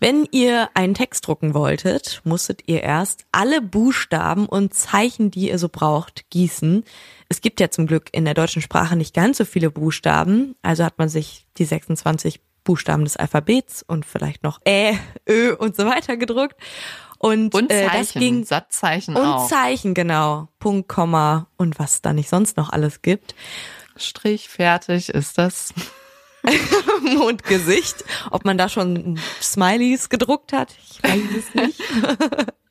Wenn 0.00 0.26
ihr 0.30 0.68
einen 0.74 0.94
Text 0.94 1.26
drucken 1.26 1.54
wolltet, 1.54 2.20
musstet 2.24 2.62
ihr 2.66 2.82
erst 2.82 3.24
alle 3.32 3.62
Buchstaben 3.62 4.46
und 4.46 4.74
Zeichen, 4.74 5.30
die 5.30 5.48
ihr 5.48 5.58
so 5.58 5.68
braucht, 5.70 6.28
gießen. 6.30 6.84
Es 7.28 7.40
gibt 7.40 7.60
ja 7.60 7.70
zum 7.70 7.86
Glück 7.86 8.08
in 8.12 8.26
der 8.26 8.34
deutschen 8.34 8.60
Sprache 8.60 8.96
nicht 8.96 9.14
ganz 9.14 9.38
so 9.38 9.44
viele 9.46 9.70
Buchstaben, 9.70 10.56
also 10.62 10.84
hat 10.84 10.98
man 10.98 11.08
sich 11.08 11.46
die 11.56 11.64
26 11.64 12.40
Buchstaben 12.64 13.04
des 13.04 13.16
Alphabets 13.16 13.82
und 13.82 14.04
vielleicht 14.04 14.42
noch 14.42 14.60
Ä, 14.66 14.98
Ö 15.28 15.54
und 15.54 15.76
so 15.76 15.86
weiter 15.86 16.16
gedruckt. 16.16 16.56
Und, 17.18 17.54
Und 17.54 17.70
äh, 17.70 17.86
Zeichen, 17.86 17.98
das 17.98 18.12
ging 18.12 18.44
Satzzeichen 18.44 19.16
und 19.16 19.24
auch. 19.24 19.48
Zeichen, 19.48 19.94
genau. 19.94 20.48
Punkt, 20.58 20.88
Komma 20.88 21.46
und 21.56 21.78
was 21.78 22.02
da 22.02 22.12
nicht 22.12 22.28
sonst 22.28 22.56
noch 22.58 22.70
alles 22.70 23.00
gibt. 23.00 23.34
Strich, 23.96 24.48
fertig 24.48 25.08
ist 25.08 25.38
das. 25.38 25.72
Mondgesicht. 27.02 28.04
Ob 28.30 28.44
man 28.44 28.58
da 28.58 28.68
schon 28.68 29.18
Smileys 29.40 30.08
gedruckt 30.08 30.52
hat, 30.52 30.74
ich 30.90 31.02
weiß 31.02 31.22
es 31.38 31.54
nicht. 31.54 31.80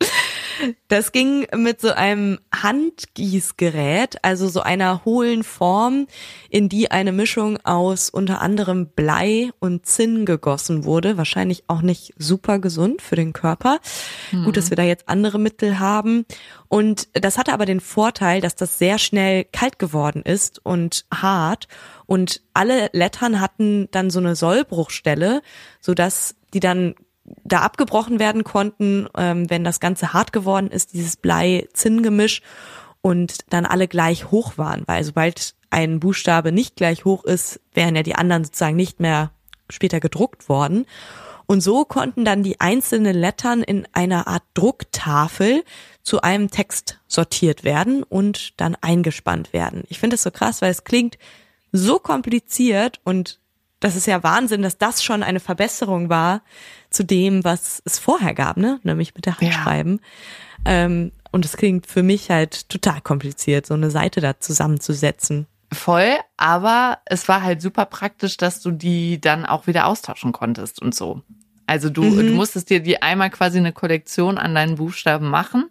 Das 0.87 1.11
ging 1.11 1.47
mit 1.55 1.81
so 1.81 1.91
einem 1.91 2.39
Handgießgerät, 2.53 4.23
also 4.23 4.47
so 4.47 4.61
einer 4.61 5.05
hohlen 5.05 5.43
Form, 5.43 6.07
in 6.49 6.69
die 6.69 6.91
eine 6.91 7.11
Mischung 7.11 7.57
aus 7.63 8.09
unter 8.09 8.41
anderem 8.41 8.87
Blei 8.87 9.51
und 9.59 9.85
Zinn 9.85 10.25
gegossen 10.25 10.85
wurde. 10.85 11.17
Wahrscheinlich 11.17 11.63
auch 11.67 11.81
nicht 11.81 12.13
super 12.17 12.59
gesund 12.59 13.01
für 13.01 13.15
den 13.15 13.33
Körper. 13.33 13.79
Gut, 14.31 14.57
dass 14.57 14.69
wir 14.69 14.77
da 14.77 14.83
jetzt 14.83 15.09
andere 15.09 15.39
Mittel 15.39 15.79
haben. 15.79 16.25
Und 16.67 17.07
das 17.13 17.37
hatte 17.37 17.53
aber 17.53 17.65
den 17.65 17.79
Vorteil, 17.79 18.41
dass 18.41 18.55
das 18.55 18.77
sehr 18.77 18.97
schnell 18.97 19.45
kalt 19.45 19.79
geworden 19.79 20.21
ist 20.23 20.63
und 20.63 21.05
hart. 21.13 21.67
Und 22.05 22.41
alle 22.53 22.89
Lettern 22.93 23.39
hatten 23.39 23.87
dann 23.91 24.09
so 24.09 24.19
eine 24.19 24.35
Sollbruchstelle, 24.35 25.41
sodass 25.79 26.35
die 26.53 26.59
dann 26.59 26.95
da 27.43 27.61
abgebrochen 27.61 28.19
werden 28.19 28.43
konnten, 28.43 29.07
ähm, 29.17 29.49
wenn 29.49 29.63
das 29.63 29.79
Ganze 29.79 30.13
hart 30.13 30.33
geworden 30.33 30.69
ist, 30.69 30.93
dieses 30.93 31.15
Blei-Zinn-Gemisch 31.15 32.41
und 33.01 33.51
dann 33.51 33.65
alle 33.65 33.87
gleich 33.87 34.31
hoch 34.31 34.57
waren, 34.57 34.83
weil 34.85 35.03
sobald 35.03 35.55
ein 35.69 35.99
Buchstabe 35.99 36.51
nicht 36.51 36.75
gleich 36.75 37.05
hoch 37.05 37.23
ist, 37.23 37.59
wären 37.73 37.95
ja 37.95 38.03
die 38.03 38.15
anderen 38.15 38.43
sozusagen 38.43 38.75
nicht 38.75 38.99
mehr 38.99 39.31
später 39.69 39.99
gedruckt 39.99 40.49
worden. 40.49 40.85
Und 41.45 41.61
so 41.61 41.83
konnten 41.83 42.23
dann 42.23 42.43
die 42.43 42.61
einzelnen 42.61 43.15
Lettern 43.15 43.63
in 43.63 43.87
einer 43.91 44.27
Art 44.27 44.43
Drucktafel 44.53 45.63
zu 46.01 46.21
einem 46.21 46.49
Text 46.49 46.99
sortiert 47.07 47.63
werden 47.63 48.03
und 48.03 48.59
dann 48.61 48.75
eingespannt 48.79 49.51
werden. 49.51 49.83
Ich 49.89 49.99
finde 49.99 50.13
das 50.13 50.23
so 50.23 50.31
krass, 50.31 50.61
weil 50.61 50.71
es 50.71 50.83
klingt 50.83 51.17
so 51.71 51.99
kompliziert 51.99 53.01
und 53.03 53.39
das 53.83 53.95
ist 53.95 54.07
ja 54.07 54.23
Wahnsinn, 54.23 54.61
dass 54.61 54.77
das 54.77 55.03
schon 55.03 55.23
eine 55.23 55.39
Verbesserung 55.39 56.09
war 56.09 56.41
zu 56.89 57.03
dem, 57.03 57.43
was 57.43 57.81
es 57.85 57.99
vorher 57.99 58.33
gab, 58.33 58.57
ne? 58.57 58.79
Nämlich 58.83 59.13
mit 59.15 59.25
der 59.25 59.33
Hand 59.39 59.51
Ja. 59.53 59.63
schreiben. 59.63 59.99
Ähm, 60.65 61.11
und 61.31 61.43
es 61.45 61.57
klingt 61.57 61.87
für 61.87 62.03
mich 62.03 62.29
halt 62.29 62.69
total 62.69 63.01
kompliziert, 63.01 63.65
so 63.65 63.73
eine 63.73 63.89
Seite 63.91 64.21
da 64.21 64.39
zusammenzusetzen. 64.39 65.47
Voll, 65.73 66.15
aber 66.37 66.99
es 67.05 67.27
war 67.27 67.41
halt 67.41 67.61
super 67.61 67.85
praktisch, 67.85 68.37
dass 68.37 68.61
du 68.61 68.71
die 68.71 69.19
dann 69.19 69.45
auch 69.45 69.65
wieder 69.67 69.87
austauschen 69.87 70.31
konntest 70.31 70.81
und 70.81 70.93
so. 70.95 71.21
Also 71.65 71.89
du, 71.89 72.03
Mhm. 72.03 72.27
du 72.27 72.33
musstest 72.33 72.69
dir 72.69 72.79
die 72.81 73.01
einmal 73.01 73.31
quasi 73.31 73.57
eine 73.57 73.73
Kollektion 73.73 74.37
an 74.37 74.53
deinen 74.53 74.75
Buchstaben 74.75 75.29
machen, 75.29 75.69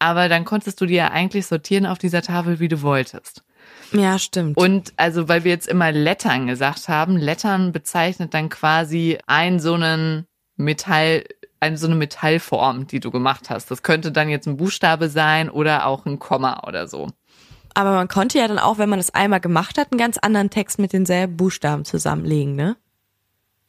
aber 0.00 0.28
dann 0.28 0.44
konntest 0.44 0.80
du 0.80 0.86
die 0.86 0.94
ja 0.94 1.10
eigentlich 1.12 1.46
sortieren 1.46 1.86
auf 1.86 1.98
dieser 1.98 2.22
Tafel, 2.22 2.58
wie 2.60 2.68
du 2.68 2.82
wolltest. 2.82 3.44
Ja, 3.92 4.18
stimmt. 4.18 4.56
Und 4.56 4.92
also, 4.96 5.28
weil 5.28 5.44
wir 5.44 5.50
jetzt 5.52 5.68
immer 5.68 5.92
Lettern 5.92 6.46
gesagt 6.46 6.88
haben, 6.88 7.16
Lettern 7.16 7.72
bezeichnet 7.72 8.34
dann 8.34 8.48
quasi 8.48 9.18
ein 9.26 9.60
so 9.60 9.74
einen 9.74 10.26
Metall, 10.56 11.24
eine 11.60 11.76
so 11.78 11.86
eine 11.86 11.96
Metallform, 11.96 12.86
die 12.86 13.00
du 13.00 13.10
gemacht 13.10 13.50
hast. 13.50 13.70
Das 13.70 13.82
könnte 13.82 14.12
dann 14.12 14.28
jetzt 14.28 14.46
ein 14.46 14.56
Buchstabe 14.56 15.08
sein 15.08 15.48
oder 15.50 15.86
auch 15.86 16.04
ein 16.06 16.18
Komma 16.18 16.62
oder 16.66 16.86
so. 16.86 17.08
Aber 17.74 17.92
man 17.92 18.08
konnte 18.08 18.38
ja 18.38 18.48
dann 18.48 18.58
auch, 18.58 18.78
wenn 18.78 18.88
man 18.88 18.98
das 18.98 19.14
einmal 19.14 19.40
gemacht 19.40 19.78
hat, 19.78 19.92
einen 19.92 19.98
ganz 19.98 20.18
anderen 20.18 20.50
Text 20.50 20.78
mit 20.78 20.92
denselben 20.92 21.36
Buchstaben 21.36 21.84
zusammenlegen, 21.84 22.56
ne? 22.56 22.76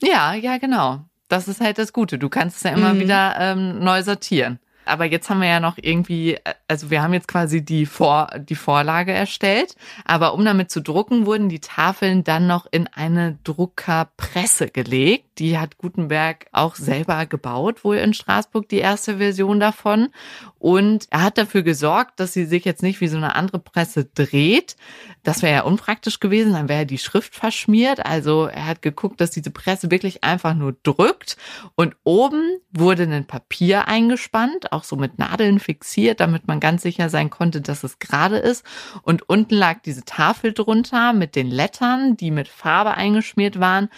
Ja, 0.02 0.34
ja, 0.34 0.58
genau. 0.58 1.02
Das 1.28 1.48
ist 1.48 1.62
halt 1.62 1.78
das 1.78 1.94
Gute. 1.94 2.18
Du 2.18 2.30
kannst 2.30 2.58
es 2.58 2.64
ja 2.64 2.72
immer 2.72 2.94
Mhm. 2.96 3.00
wieder 3.02 3.36
ähm, 3.38 3.80
neu 3.84 4.02
sortieren. 4.02 4.60
Aber 4.90 5.06
jetzt 5.06 5.30
haben 5.30 5.42
wir 5.42 5.48
ja 5.48 5.60
noch 5.60 5.78
irgendwie, 5.82 6.38
also 6.68 6.90
wir 6.90 7.02
haben 7.02 7.14
jetzt 7.14 7.28
quasi 7.28 7.64
die, 7.64 7.86
Vor 7.86 8.30
die 8.38 8.56
Vorlage 8.56 9.14
erstellt, 9.14 9.76
aber 10.06 10.34
um 10.34 10.44
damit 10.44 10.72
zu 10.72 10.82
drucken, 10.82 11.26
wurden 11.26 11.50
die 11.50 11.60
Tafeln 11.60 12.24
dann 12.24 12.48
noch 12.48 12.68
in 12.72 12.88
eine 12.88 13.38
Druckerpresse 13.44 14.70
gelegt. 14.70 15.29
Die 15.40 15.58
hat 15.58 15.78
Gutenberg 15.78 16.48
auch 16.52 16.76
selber 16.76 17.26
gebaut, 17.26 17.86
wohl 17.86 17.96
in 17.96 18.14
Straßburg, 18.14 18.68
die 18.68 18.80
erste 18.80 19.18
Version 19.18 19.60
davon. 19.62 20.10
Und 20.58 21.08
er 21.10 21.24
hat 21.24 21.38
dafür 21.38 21.64
gesorgt, 21.64 22.20
dass 22.20 22.34
sie 22.34 22.46
sich 22.46 22.66
jetzt 22.66 22.84
nicht 22.84 23.00
wie 23.00 23.08
so 23.08 23.16
eine 23.16 23.36
andere 23.36 23.60
Presse 23.60 24.04
dreht. 24.04 24.76
Das 25.24 25.42
wäre 25.42 25.54
ja 25.54 25.62
unpraktisch 25.64 26.20
gewesen, 26.20 26.54
dann 26.54 26.68
wäre 26.68 26.86
die 26.86 26.98
Schrift 26.98 27.36
verschmiert. 27.36 28.06
Also 28.06 28.48
er 28.48 28.66
hat 28.66 28.82
geguckt, 28.82 29.22
dass 29.22 29.32
diese 29.32 29.52
Presse 29.52 29.92
wirklich 29.92 30.26
einfach 30.26 30.54
nur 30.54 30.76
drückt. 30.84 31.38
Und 31.76 31.96
oben 32.04 32.60
wurde 32.72 33.04
ein 33.04 33.26
Papier 33.26 33.88
eingespannt, 33.88 34.74
auch 34.74 34.84
so 34.84 34.98
mit 34.98 35.20
Nadeln 35.20 35.60
fixiert, 35.60 36.20
damit 36.20 36.48
man 36.48 36.60
ganz 36.60 36.82
sicher 36.82 37.10
sein 37.10 37.30
konnte, 37.30 37.62
dass 37.62 37.86
es 37.86 38.00
gerade 38.00 38.38
ist. 38.38 38.66
Und 39.04 39.30
unten 39.30 39.56
lag 39.56 39.82
diese 39.84 40.04
Tafel 40.04 40.52
drunter 40.52 41.14
mit 41.14 41.38
den 41.38 41.48
Lettern, 41.48 42.18
die 42.18 42.32
mit 42.32 42.50
Farbe 42.50 42.96
eingeschmiert 42.96 43.62
waren. 43.62 43.90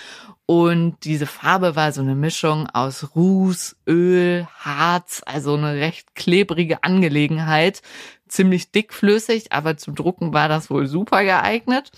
Und 0.51 1.05
diese 1.05 1.27
Farbe 1.27 1.77
war 1.77 1.93
so 1.93 2.01
eine 2.01 2.13
Mischung 2.13 2.67
aus 2.67 3.15
Ruß, 3.15 3.77
Öl, 3.87 4.49
Harz, 4.59 5.21
also 5.25 5.53
eine 5.53 5.75
recht 5.75 6.13
klebrige 6.13 6.83
Angelegenheit. 6.83 7.81
Ziemlich 8.27 8.69
dickflüssig, 8.69 9.53
aber 9.53 9.77
zum 9.77 9.95
Drucken 9.95 10.33
war 10.33 10.49
das 10.49 10.69
wohl 10.69 10.87
super 10.87 11.23
geeignet. 11.23 11.93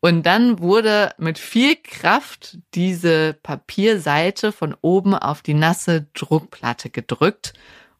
Und 0.00 0.24
dann 0.24 0.60
wurde 0.60 1.12
mit 1.18 1.38
viel 1.38 1.76
Kraft 1.76 2.56
diese 2.72 3.34
Papierseite 3.42 4.52
von 4.52 4.74
oben 4.80 5.12
auf 5.12 5.42
die 5.42 5.52
nasse 5.52 6.06
Druckplatte 6.14 6.88
gedrückt 6.88 7.52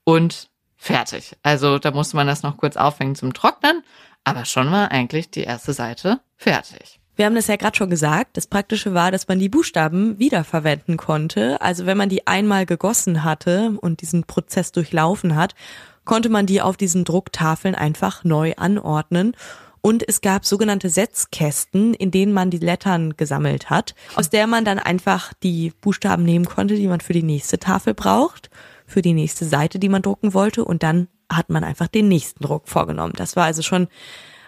und 0.04 0.48
fertig. 0.78 1.36
Also 1.42 1.78
da 1.78 1.90
musste 1.90 2.16
man 2.16 2.26
das 2.26 2.42
noch 2.42 2.56
kurz 2.56 2.78
aufhängen 2.78 3.14
zum 3.14 3.34
Trocknen, 3.34 3.82
aber 4.24 4.46
schon 4.46 4.72
war 4.72 4.90
eigentlich 4.90 5.30
die 5.30 5.44
erste 5.44 5.74
Seite 5.74 6.20
fertig. 6.38 6.98
Wir 7.18 7.26
haben 7.26 7.34
das 7.34 7.48
ja 7.48 7.56
gerade 7.56 7.76
schon 7.76 7.90
gesagt. 7.90 8.36
Das 8.36 8.46
Praktische 8.46 8.94
war, 8.94 9.10
dass 9.10 9.26
man 9.26 9.40
die 9.40 9.48
Buchstaben 9.48 10.20
wiederverwenden 10.20 10.96
konnte. 10.96 11.60
Also 11.60 11.84
wenn 11.84 11.98
man 11.98 12.08
die 12.08 12.28
einmal 12.28 12.64
gegossen 12.64 13.24
hatte 13.24 13.76
und 13.80 14.02
diesen 14.02 14.22
Prozess 14.22 14.70
durchlaufen 14.70 15.34
hat, 15.34 15.56
konnte 16.04 16.28
man 16.28 16.46
die 16.46 16.62
auf 16.62 16.76
diesen 16.76 17.04
Drucktafeln 17.04 17.74
einfach 17.74 18.22
neu 18.22 18.54
anordnen. 18.56 19.34
Und 19.80 20.08
es 20.08 20.20
gab 20.20 20.44
sogenannte 20.44 20.90
Setzkästen, 20.90 21.92
in 21.92 22.12
denen 22.12 22.32
man 22.32 22.50
die 22.50 22.58
Lettern 22.58 23.16
gesammelt 23.16 23.68
hat, 23.68 23.96
aus 24.14 24.30
der 24.30 24.46
man 24.46 24.64
dann 24.64 24.78
einfach 24.78 25.32
die 25.42 25.72
Buchstaben 25.80 26.22
nehmen 26.22 26.44
konnte, 26.44 26.76
die 26.76 26.86
man 26.86 27.00
für 27.00 27.14
die 27.14 27.24
nächste 27.24 27.58
Tafel 27.58 27.94
braucht, 27.94 28.48
für 28.86 29.02
die 29.02 29.12
nächste 29.12 29.44
Seite, 29.44 29.80
die 29.80 29.88
man 29.88 30.02
drucken 30.02 30.34
wollte. 30.34 30.64
Und 30.64 30.84
dann 30.84 31.08
hat 31.28 31.50
man 31.50 31.64
einfach 31.64 31.88
den 31.88 32.06
nächsten 32.06 32.44
Druck 32.44 32.68
vorgenommen. 32.68 33.14
Das 33.16 33.34
war 33.34 33.46
also 33.46 33.62
schon 33.62 33.88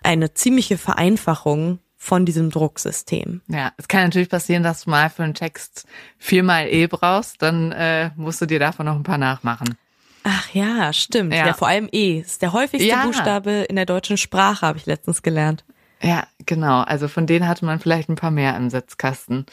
eine 0.05 0.35
ziemliche 0.35 0.79
Vereinfachung 0.79 1.81
von 2.03 2.25
diesem 2.25 2.51
Drucksystem. 2.51 3.43
Ja, 3.47 3.73
es 3.77 3.87
kann 3.87 4.05
natürlich 4.05 4.31
passieren, 4.31 4.63
dass 4.63 4.85
du 4.85 4.91
mal 4.91 5.11
für 5.11 5.23
einen 5.23 5.35
Text 5.35 5.87
viermal 6.17 6.67
E 6.69 6.87
brauchst, 6.87 7.43
dann 7.43 7.73
äh, 7.73 8.11
musst 8.17 8.41
du 8.41 8.47
dir 8.47 8.59
davon 8.59 8.87
noch 8.87 8.97
ein 8.97 9.03
paar 9.03 9.19
nachmachen. 9.19 9.77
Ach 10.25 10.49
ja, 10.55 10.95
stimmt. 10.95 11.35
Ja, 11.35 11.49
ja 11.49 11.53
vor 11.53 11.69
allem 11.69 11.91
E 11.93 12.21
ist 12.21 12.41
der 12.41 12.55
häufigste 12.55 12.89
ja. 12.89 13.05
Buchstabe 13.05 13.67
in 13.69 13.77
der 13.77 13.85
deutschen 13.85 14.17
Sprache, 14.17 14.67
habe 14.67 14.79
ich 14.79 14.87
letztens 14.87 15.21
gelernt. 15.21 15.63
Ja, 16.03 16.27
genau. 16.47 16.81
Also 16.81 17.09
von 17.09 17.27
denen 17.27 17.47
hatte 17.47 17.67
man 17.67 17.79
vielleicht 17.79 18.09
ein 18.09 18.15
paar 18.15 18.31
mehr 18.31 18.57
im 18.57 18.71
Setzkasten. 18.71 19.45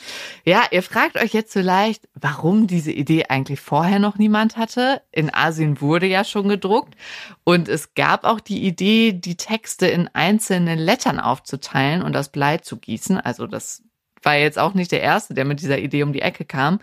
Ja, 0.46 0.64
ihr 0.72 0.82
fragt 0.82 1.18
euch 1.18 1.34
jetzt 1.34 1.52
vielleicht, 1.52 2.08
warum 2.14 2.68
diese 2.68 2.92
Idee 2.94 3.26
eigentlich 3.26 3.60
vorher 3.60 4.00
noch 4.00 4.18
niemand 4.18 4.56
hatte. 4.56 5.02
In 5.12 5.34
Asien 5.34 5.82
wurde 5.82 6.06
ja 6.06 6.24
schon 6.24 6.48
gedruckt 6.48 6.96
und 7.44 7.68
es 7.68 7.96
gab 7.96 8.24
auch 8.24 8.40
die 8.40 8.64
Idee, 8.66 9.12
die 9.12 9.36
Texte 9.36 9.88
in 9.88 10.08
einzelne 10.14 10.76
Lettern 10.76 11.20
aufzuteilen 11.20 12.02
und 12.02 12.14
das 12.14 12.30
Blei 12.30 12.60
zu 12.60 12.78
gießen. 12.78 13.20
Also 13.20 13.46
das 13.46 13.84
war 14.24 14.36
jetzt 14.36 14.58
auch 14.58 14.74
nicht 14.74 14.94
der 14.94 15.02
erste, 15.02 15.34
der 15.34 15.44
mit 15.44 15.60
dieser 15.60 15.80
Idee 15.80 16.04
um 16.04 16.14
die 16.14 16.22
Ecke 16.22 16.46
kam. 16.46 16.80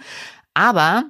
Aber 0.53 1.05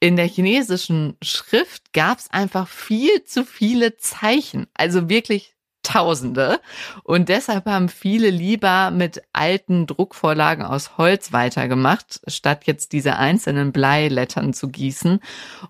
in 0.00 0.16
der 0.16 0.26
chinesischen 0.26 1.16
Schrift 1.22 1.94
gab 1.94 2.18
es 2.18 2.30
einfach 2.30 2.68
viel 2.68 3.24
zu 3.24 3.44
viele 3.44 3.96
Zeichen. 3.96 4.66
Also 4.74 5.08
wirklich 5.08 5.54
Tausende. 5.90 6.60
Und 7.02 7.28
deshalb 7.28 7.66
haben 7.66 7.88
viele 7.88 8.30
lieber 8.30 8.92
mit 8.92 9.22
alten 9.32 9.88
Druckvorlagen 9.88 10.64
aus 10.64 10.98
Holz 10.98 11.32
weitergemacht, 11.32 12.20
statt 12.28 12.62
jetzt 12.66 12.92
diese 12.92 13.16
einzelnen 13.16 13.72
Bleilettern 13.72 14.52
zu 14.52 14.68
gießen. 14.68 15.18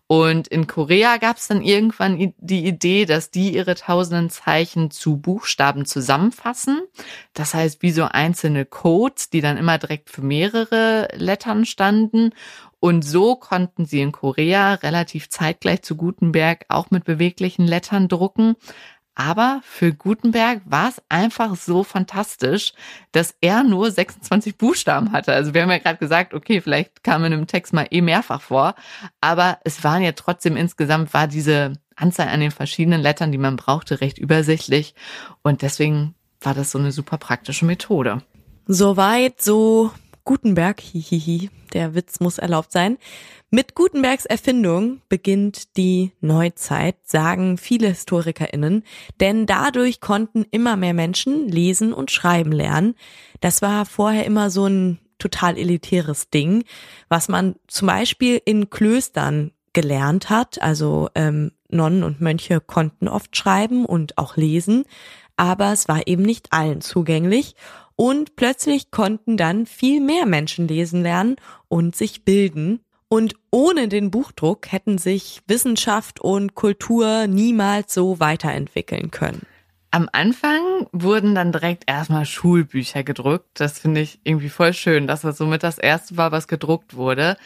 Und 0.06 0.46
in 0.48 0.66
Korea 0.66 1.16
gab 1.16 1.38
es 1.38 1.48
dann 1.48 1.62
irgendwann 1.62 2.34
die 2.36 2.66
Idee, 2.66 3.06
dass 3.06 3.30
die 3.30 3.54
ihre 3.54 3.74
tausenden 3.76 4.28
Zeichen 4.28 4.90
zu 4.90 5.16
Buchstaben 5.16 5.86
zusammenfassen. 5.86 6.82
Das 7.32 7.54
heißt, 7.54 7.82
wie 7.82 7.92
so 7.92 8.04
einzelne 8.04 8.66
Codes, 8.66 9.30
die 9.30 9.40
dann 9.40 9.56
immer 9.56 9.78
direkt 9.78 10.10
für 10.10 10.22
mehrere 10.22 11.08
Lettern 11.14 11.64
standen. 11.64 12.32
Und 12.78 13.02
so 13.02 13.36
konnten 13.36 13.84
sie 13.84 14.00
in 14.00 14.12
Korea 14.12 14.74
relativ 14.74 15.28
zeitgleich 15.28 15.82
zu 15.82 15.96
Gutenberg 15.96 16.64
auch 16.68 16.90
mit 16.90 17.04
beweglichen 17.04 17.66
Lettern 17.66 18.08
drucken. 18.08 18.56
Aber 19.22 19.60
für 19.64 19.92
Gutenberg 19.92 20.62
war 20.64 20.88
es 20.88 21.02
einfach 21.10 21.54
so 21.54 21.84
fantastisch, 21.84 22.72
dass 23.12 23.34
er 23.42 23.64
nur 23.64 23.90
26 23.90 24.56
Buchstaben 24.56 25.12
hatte. 25.12 25.34
Also 25.34 25.52
wir 25.52 25.60
haben 25.60 25.70
ja 25.70 25.76
gerade 25.76 25.98
gesagt, 25.98 26.32
okay, 26.32 26.62
vielleicht 26.62 27.04
kam 27.04 27.26
in 27.26 27.34
einem 27.34 27.46
Text 27.46 27.74
mal 27.74 27.86
eh 27.90 28.00
mehrfach 28.00 28.40
vor, 28.40 28.74
aber 29.20 29.58
es 29.62 29.84
waren 29.84 30.00
ja 30.00 30.12
trotzdem 30.12 30.56
insgesamt 30.56 31.12
war 31.12 31.26
diese 31.26 31.74
Anzahl 31.96 32.28
an 32.28 32.40
den 32.40 32.50
verschiedenen 32.50 33.02
Lettern, 33.02 33.30
die 33.30 33.36
man 33.36 33.56
brauchte, 33.56 34.00
recht 34.00 34.16
übersichtlich 34.16 34.94
und 35.42 35.60
deswegen 35.60 36.14
war 36.40 36.54
das 36.54 36.70
so 36.70 36.78
eine 36.78 36.90
super 36.90 37.18
praktische 37.18 37.66
Methode. 37.66 38.22
Soweit 38.66 39.42
so 39.42 39.90
Gutenberg, 40.24 40.80
hihihi, 40.80 41.50
der 41.72 41.94
Witz 41.94 42.20
muss 42.20 42.38
erlaubt 42.38 42.72
sein. 42.72 42.98
Mit 43.50 43.74
Gutenbergs 43.74 44.26
Erfindung 44.26 45.00
beginnt 45.08 45.76
die 45.76 46.12
Neuzeit, 46.20 46.96
sagen 47.04 47.58
viele 47.58 47.88
HistorikerInnen, 47.88 48.84
denn 49.20 49.46
dadurch 49.46 50.00
konnten 50.00 50.44
immer 50.50 50.76
mehr 50.76 50.94
Menschen 50.94 51.48
lesen 51.48 51.92
und 51.92 52.10
schreiben 52.10 52.52
lernen. 52.52 52.94
Das 53.40 53.62
war 53.62 53.86
vorher 53.86 54.24
immer 54.24 54.50
so 54.50 54.66
ein 54.66 54.98
total 55.18 55.58
elitäres 55.58 56.30
Ding, 56.30 56.64
was 57.08 57.28
man 57.28 57.56
zum 57.66 57.88
Beispiel 57.88 58.40
in 58.44 58.70
Klöstern 58.70 59.52
gelernt 59.72 60.30
hat. 60.30 60.60
Also 60.62 61.08
ähm, 61.14 61.52
Nonnen 61.68 62.02
und 62.02 62.20
Mönche 62.20 62.60
konnten 62.60 63.08
oft 63.08 63.36
schreiben 63.36 63.84
und 63.84 64.18
auch 64.18 64.36
lesen, 64.36 64.84
aber 65.36 65.72
es 65.72 65.88
war 65.88 66.06
eben 66.06 66.22
nicht 66.22 66.52
allen 66.52 66.80
zugänglich. 66.80 67.54
Und 68.00 68.34
plötzlich 68.34 68.90
konnten 68.90 69.36
dann 69.36 69.66
viel 69.66 70.00
mehr 70.00 70.24
Menschen 70.24 70.66
lesen 70.66 71.02
lernen 71.02 71.36
und 71.68 71.94
sich 71.94 72.24
bilden. 72.24 72.80
Und 73.10 73.34
ohne 73.50 73.88
den 73.88 74.10
Buchdruck 74.10 74.72
hätten 74.72 74.96
sich 74.96 75.42
Wissenschaft 75.46 76.18
und 76.18 76.54
Kultur 76.54 77.26
niemals 77.26 77.92
so 77.92 78.18
weiterentwickeln 78.18 79.10
können. 79.10 79.42
Am 79.90 80.08
Anfang 80.12 80.86
wurden 80.92 81.34
dann 81.34 81.52
direkt 81.52 81.84
erstmal 81.88 82.24
Schulbücher 82.24 83.02
gedruckt. 83.02 83.60
Das 83.60 83.78
finde 83.78 84.00
ich 84.00 84.18
irgendwie 84.24 84.48
voll 84.48 84.72
schön, 84.72 85.06
dass 85.06 85.20
das 85.20 85.36
somit 85.36 85.62
das 85.62 85.76
erste 85.76 86.16
war, 86.16 86.32
was 86.32 86.48
gedruckt 86.48 86.96
wurde. 86.96 87.36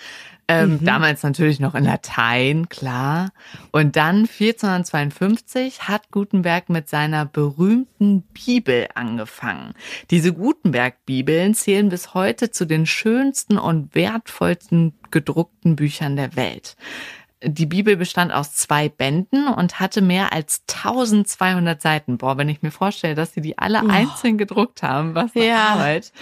Ähm, 0.46 0.72
mhm. 0.72 0.85
Damals 0.85 1.22
natürlich 1.22 1.59
noch 1.59 1.74
in 1.74 1.85
Latein, 1.85 2.68
klar. 2.68 3.30
Und 3.72 3.96
dann 3.96 4.28
1452 4.28 5.88
hat 5.88 6.11
Gutenberg 6.11 6.68
mit 6.68 6.88
seiner 6.88 7.24
berühmten 7.24 8.22
Bibel 8.22 8.88
angefangen. 8.94 9.74
Diese 10.11 10.33
Gutenberg-Bibeln 10.33 11.54
zählen 11.54 11.88
bis 11.88 12.14
heute 12.14 12.50
zu 12.50 12.66
den 12.66 12.85
schönsten 12.85 13.57
und 13.57 13.94
wertvollsten 13.94 14.94
gedruckten 15.11 15.76
Büchern 15.76 16.16
der 16.16 16.37
Welt. 16.37 16.76
Die 17.42 17.66
Bibel 17.66 17.97
bestand 17.97 18.33
aus 18.33 18.55
zwei 18.55 18.88
Bänden 18.88 19.49
und 19.49 19.81
hatte 19.81 20.01
mehr 20.01 20.33
als 20.33 20.62
1200 20.68 21.81
Seiten. 21.81 22.16
Boah, 22.16 22.38
wenn 22.38 22.49
ich 22.49 22.62
mir 22.62 22.70
vorstelle, 22.70 23.14
dass 23.14 23.35
sie 23.35 23.40
die 23.40 23.59
alle 23.59 23.83
oh. 23.85 23.88
einzeln 23.88 24.38
gedruckt 24.38 24.83
haben, 24.83 25.14
was 25.14 25.33
für 25.33 25.44
ja. 25.44 25.68
Arbeit. 25.68 26.12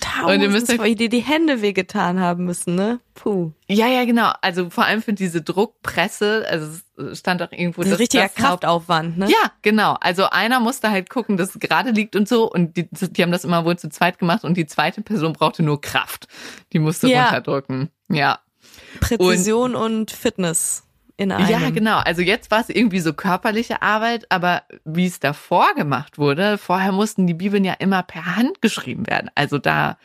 Tausend, 0.00 0.34
und 0.34 0.40
ihr 0.42 0.48
müsst 0.48 0.70
euch 0.70 0.96
die 0.96 1.08
die 1.08 1.20
Hände 1.20 1.62
wehgetan 1.62 2.20
haben 2.20 2.44
müssen, 2.44 2.74
ne? 2.74 3.00
Puh. 3.14 3.52
Ja, 3.68 3.86
ja, 3.86 4.04
genau. 4.04 4.32
Also 4.40 4.70
vor 4.70 4.84
allem 4.84 5.02
für 5.02 5.12
diese 5.12 5.42
Druckpresse, 5.42 6.46
also 6.48 6.78
es 6.96 7.18
stand 7.18 7.42
auch 7.42 7.52
irgendwo 7.52 7.82
das, 7.82 7.90
das 7.90 8.00
richtiger 8.00 8.24
das 8.24 8.34
Kraftaufwand, 8.34 9.18
ne? 9.18 9.28
Ja, 9.28 9.52
genau. 9.62 9.96
Also 10.00 10.30
einer 10.30 10.60
musste 10.60 10.90
halt 10.90 11.10
gucken, 11.10 11.36
dass 11.36 11.54
es 11.54 11.60
gerade 11.60 11.90
liegt 11.90 12.16
und 12.16 12.28
so 12.28 12.50
und 12.50 12.76
die, 12.76 12.88
die 12.90 13.22
haben 13.22 13.32
das 13.32 13.44
immer 13.44 13.64
wohl 13.64 13.78
zu 13.78 13.88
zweit 13.88 14.18
gemacht 14.18 14.44
und 14.44 14.56
die 14.56 14.66
zweite 14.66 15.02
Person 15.02 15.32
brauchte 15.32 15.62
nur 15.62 15.80
Kraft. 15.80 16.26
Die 16.72 16.78
musste 16.78 17.08
ja. 17.08 17.24
runterdrücken. 17.24 17.90
Ja. 18.10 18.40
Präzision 19.00 19.74
und, 19.74 19.82
und 19.84 20.10
Fitness 20.10 20.84
in 21.16 21.32
einem. 21.32 21.48
Ja, 21.48 21.70
genau. 21.70 21.98
Also 21.98 22.22
jetzt 22.22 22.50
war 22.50 22.60
es 22.60 22.68
irgendwie 22.68 23.00
so 23.00 23.12
körperliche 23.12 23.82
Arbeit, 23.82 24.26
aber 24.30 24.62
wie 24.84 25.06
es 25.06 25.20
davor 25.20 25.74
gemacht 25.74 26.18
wurde, 26.18 26.58
vorher 26.58 26.92
mussten 26.92 27.26
die 27.26 27.34
Bibeln 27.34 27.64
ja 27.64 27.74
immer 27.74 28.02
per 28.02 28.36
Hand 28.36 28.62
geschrieben 28.62 29.06
werden. 29.06 29.30
Also 29.34 29.58
da, 29.58 29.98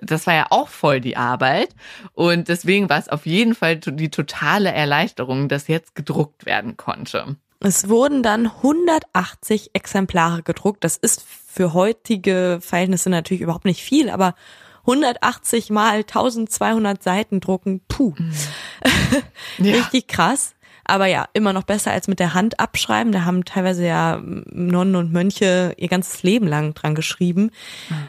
das 0.00 0.26
war 0.26 0.34
ja 0.34 0.46
auch 0.50 0.68
voll 0.68 1.00
die 1.00 1.16
Arbeit. 1.16 1.70
Und 2.14 2.48
deswegen 2.48 2.88
war 2.88 2.98
es 2.98 3.08
auf 3.08 3.26
jeden 3.26 3.54
Fall 3.54 3.76
die 3.76 4.10
totale 4.10 4.72
Erleichterung, 4.72 5.48
dass 5.48 5.68
jetzt 5.68 5.94
gedruckt 5.94 6.46
werden 6.46 6.76
konnte. 6.76 7.36
Es 7.60 7.88
wurden 7.88 8.22
dann 8.22 8.46
180 8.46 9.70
Exemplare 9.72 10.42
gedruckt. 10.42 10.82
Das 10.82 10.96
ist 10.96 11.24
für 11.46 11.74
heutige 11.74 12.58
Verhältnisse 12.60 13.10
natürlich 13.10 13.42
überhaupt 13.42 13.66
nicht 13.66 13.82
viel, 13.82 14.10
aber 14.10 14.34
180 14.82 15.70
mal 15.70 15.98
1200 15.98 17.02
Seiten 17.02 17.40
drucken, 17.40 17.80
puh. 17.88 18.14
Mhm. 18.18 18.32
Ja. 19.58 19.74
Richtig 19.76 20.08
krass. 20.08 20.54
Aber 20.84 21.06
ja, 21.06 21.26
immer 21.32 21.52
noch 21.52 21.62
besser 21.62 21.92
als 21.92 22.08
mit 22.08 22.18
der 22.18 22.34
Hand 22.34 22.58
abschreiben. 22.58 23.12
Da 23.12 23.24
haben 23.24 23.44
teilweise 23.44 23.86
ja 23.86 24.20
Nonnen 24.22 24.96
und 24.96 25.12
Mönche 25.12 25.74
ihr 25.76 25.88
ganzes 25.88 26.22
Leben 26.22 26.46
lang 26.46 26.74
dran 26.74 26.94
geschrieben. 26.94 27.50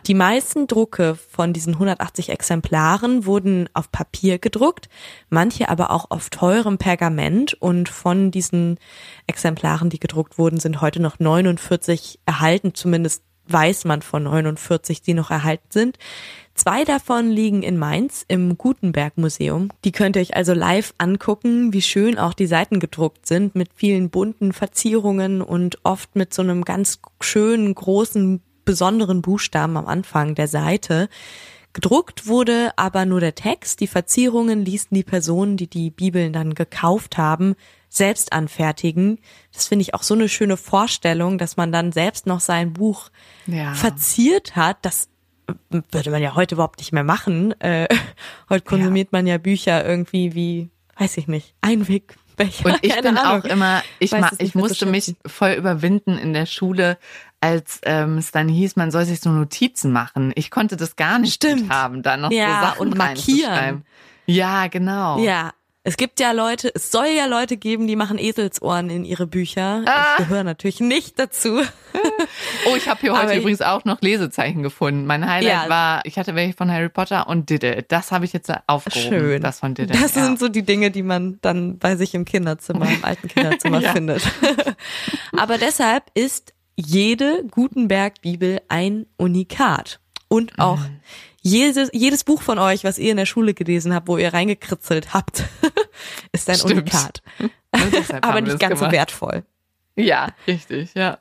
Die 0.07 0.15
meisten 0.15 0.65
Drucke 0.67 1.15
von 1.15 1.53
diesen 1.53 1.73
180 1.73 2.29
Exemplaren 2.29 3.25
wurden 3.25 3.69
auf 3.73 3.91
Papier 3.91 4.39
gedruckt, 4.39 4.89
manche 5.29 5.69
aber 5.69 5.91
auch 5.91 6.09
auf 6.09 6.29
teurem 6.29 6.77
Pergament. 6.77 7.53
Und 7.53 7.89
von 7.89 8.31
diesen 8.31 8.79
Exemplaren, 9.27 9.89
die 9.89 9.99
gedruckt 9.99 10.37
wurden, 10.39 10.59
sind 10.59 10.81
heute 10.81 11.01
noch 11.01 11.19
49 11.19 12.19
erhalten, 12.25 12.73
zumindest 12.73 13.23
weiß 13.47 13.85
man 13.85 14.01
von 14.01 14.23
49, 14.23 15.01
die 15.01 15.13
noch 15.13 15.29
erhalten 15.29 15.67
sind. 15.69 15.97
Zwei 16.55 16.83
davon 16.83 17.31
liegen 17.31 17.63
in 17.63 17.77
Mainz 17.77 18.25
im 18.27 18.57
Gutenberg 18.57 19.17
Museum. 19.17 19.69
Die 19.83 19.91
könnt 19.91 20.15
ihr 20.15 20.21
euch 20.21 20.35
also 20.35 20.53
live 20.53 20.93
angucken, 20.99 21.73
wie 21.73 21.81
schön 21.81 22.19
auch 22.19 22.33
die 22.33 22.45
Seiten 22.45 22.79
gedruckt 22.79 23.25
sind 23.25 23.55
mit 23.55 23.69
vielen 23.73 24.11
bunten 24.11 24.53
Verzierungen 24.53 25.41
und 25.41 25.79
oft 25.83 26.15
mit 26.15 26.33
so 26.33 26.43
einem 26.43 26.63
ganz 26.63 26.99
schönen, 27.21 27.73
großen, 27.73 28.41
besonderen 28.65 29.23
Buchstaben 29.23 29.77
am 29.77 29.87
Anfang 29.87 30.35
der 30.35 30.47
Seite. 30.47 31.09
Gedruckt 31.73 32.27
wurde 32.27 32.71
aber 32.75 33.05
nur 33.05 33.19
der 33.19 33.33
Text. 33.33 33.79
Die 33.79 33.87
Verzierungen 33.87 34.63
ließen 34.63 34.93
die 34.95 35.03
Personen, 35.03 35.57
die 35.57 35.67
die 35.67 35.89
Bibeln 35.89 36.31
dann 36.31 36.53
gekauft 36.53 37.17
haben, 37.17 37.55
selbst 37.89 38.31
anfertigen. 38.31 39.19
Das 39.51 39.67
finde 39.67 39.81
ich 39.81 39.95
auch 39.95 40.03
so 40.03 40.13
eine 40.13 40.29
schöne 40.29 40.57
Vorstellung, 40.57 41.39
dass 41.39 41.57
man 41.57 41.71
dann 41.71 41.91
selbst 41.91 42.27
noch 42.27 42.41
sein 42.41 42.73
Buch 42.73 43.09
ja. 43.47 43.73
verziert 43.73 44.55
hat. 44.55 44.77
Das 44.83 45.09
würde 45.69 46.11
man 46.11 46.21
ja 46.21 46.35
heute 46.35 46.55
überhaupt 46.55 46.79
nicht 46.79 46.93
mehr 46.93 47.03
machen. 47.03 47.59
Äh, 47.61 47.87
heute 48.49 48.65
konsumiert 48.65 49.09
ja. 49.11 49.17
man 49.17 49.27
ja 49.27 49.37
Bücher 49.37 49.85
irgendwie 49.85 50.33
wie, 50.35 50.69
weiß 50.97 51.17
ich 51.17 51.27
nicht, 51.27 51.55
Einweg 51.61 52.15
Welcher? 52.37 52.65
Und 52.65 52.79
ich 52.81 52.95
bin 53.01 53.17
Ahnung. 53.17 53.41
auch 53.41 53.45
immer, 53.45 53.83
ich, 53.99 54.11
ma, 54.11 54.31
ich 54.39 54.55
musste 54.55 54.85
mich 54.85 55.15
voll 55.25 55.51
überwinden 55.51 56.17
in 56.17 56.33
der 56.33 56.45
Schule, 56.45 56.97
als 57.41 57.79
ähm, 57.83 58.17
es 58.17 58.31
dann 58.31 58.47
hieß, 58.47 58.75
man 58.75 58.91
soll 58.91 59.05
sich 59.05 59.19
so 59.19 59.29
Notizen 59.29 59.91
machen. 59.91 60.31
Ich 60.35 60.49
konnte 60.49 60.77
das 60.77 60.95
gar 60.95 61.19
nicht 61.19 61.33
Stimmt. 61.33 61.71
haben, 61.71 62.01
da 62.01 62.17
noch 62.17 62.31
Ja, 62.31 62.47
so 62.47 62.65
Sachen 62.67 62.79
und 62.79 62.97
markieren. 62.97 63.85
Ja, 64.25 64.67
genau. 64.67 65.19
Ja, 65.19 65.51
es 65.85 65.97
gibt 65.97 66.19
ja 66.19 66.31
Leute, 66.31 66.71
es 66.73 66.91
soll 66.91 67.07
ja 67.07 67.25
Leute 67.25 67.57
geben, 67.57 67.87
die 67.87 67.95
machen 67.95 68.17
Eselsohren 68.17 68.89
in 68.89 69.03
ihre 69.05 69.27
Bücher. 69.27 69.83
Ah. 69.85 70.05
Ich 70.17 70.25
gehöre 70.27 70.43
natürlich 70.43 70.79
nicht 70.79 71.19
dazu. 71.19 71.61
Oh, 72.65 72.75
ich 72.75 72.87
habe 72.87 73.01
hier 73.01 73.11
heute 73.13 73.23
Aber 73.23 73.35
übrigens 73.35 73.61
auch 73.61 73.83
noch 73.85 74.01
Lesezeichen 74.01 74.63
gefunden. 74.63 75.05
Mein 75.05 75.29
Highlight 75.29 75.65
Ja. 75.65 75.69
war, 75.69 76.01
ich 76.05 76.17
hatte 76.17 76.33
welche 76.33 76.53
von 76.55 76.71
Harry 76.71 76.89
Potter 76.89 77.27
und 77.27 77.49
Diddle. 77.49 77.83
Das 77.87 78.11
habe 78.11 78.25
ich 78.25 78.33
jetzt 78.33 78.51
aufgehoben. 78.67 79.09
Schön. 79.09 79.41
Das 79.41 79.59
von 79.59 79.73
Diddle. 79.75 79.99
Das 79.99 80.15
ja. 80.15 80.23
sind 80.25 80.39
so 80.39 80.47
die 80.49 80.63
Dinge, 80.63 80.89
die 80.89 81.03
man 81.03 81.37
dann 81.41 81.77
bei 81.77 81.95
sich 81.97 82.13
im 82.15 82.25
Kinderzimmer, 82.25 82.89
im 82.89 83.03
alten 83.03 83.27
Kinderzimmer 83.27 83.79
Ja. 83.81 83.91
findet. 83.91 84.23
Aber 85.37 85.57
deshalb 85.57 86.05
ist 86.13 86.53
jede 86.75 87.43
Gutenberg-Bibel 87.51 88.61
ein 88.69 89.05
Unikat. 89.17 89.99
Und 90.29 90.57
auch 90.57 90.79
Mhm. 90.79 90.99
jedes, 91.41 91.89
jedes 91.93 92.23
Buch 92.23 92.41
von 92.41 92.57
euch, 92.57 92.83
was 92.83 92.97
ihr 92.97 93.11
in 93.11 93.17
der 93.17 93.25
Schule 93.27 93.53
gelesen 93.53 93.93
habt, 93.93 94.07
wo 94.07 94.17
ihr 94.17 94.33
reingekritzelt 94.33 95.13
habt, 95.13 95.43
ist 96.31 96.49
ein 96.49 96.55
Stimmt. 96.55 96.81
Unikat. 96.81 97.21
Aber 98.21 98.41
nicht 98.41 98.59
ganz 98.59 98.79
so 98.79 98.85
gemacht. 98.85 98.91
wertvoll. 98.91 99.43
Ja, 99.95 100.29
richtig, 100.47 100.95
ja. 100.95 101.19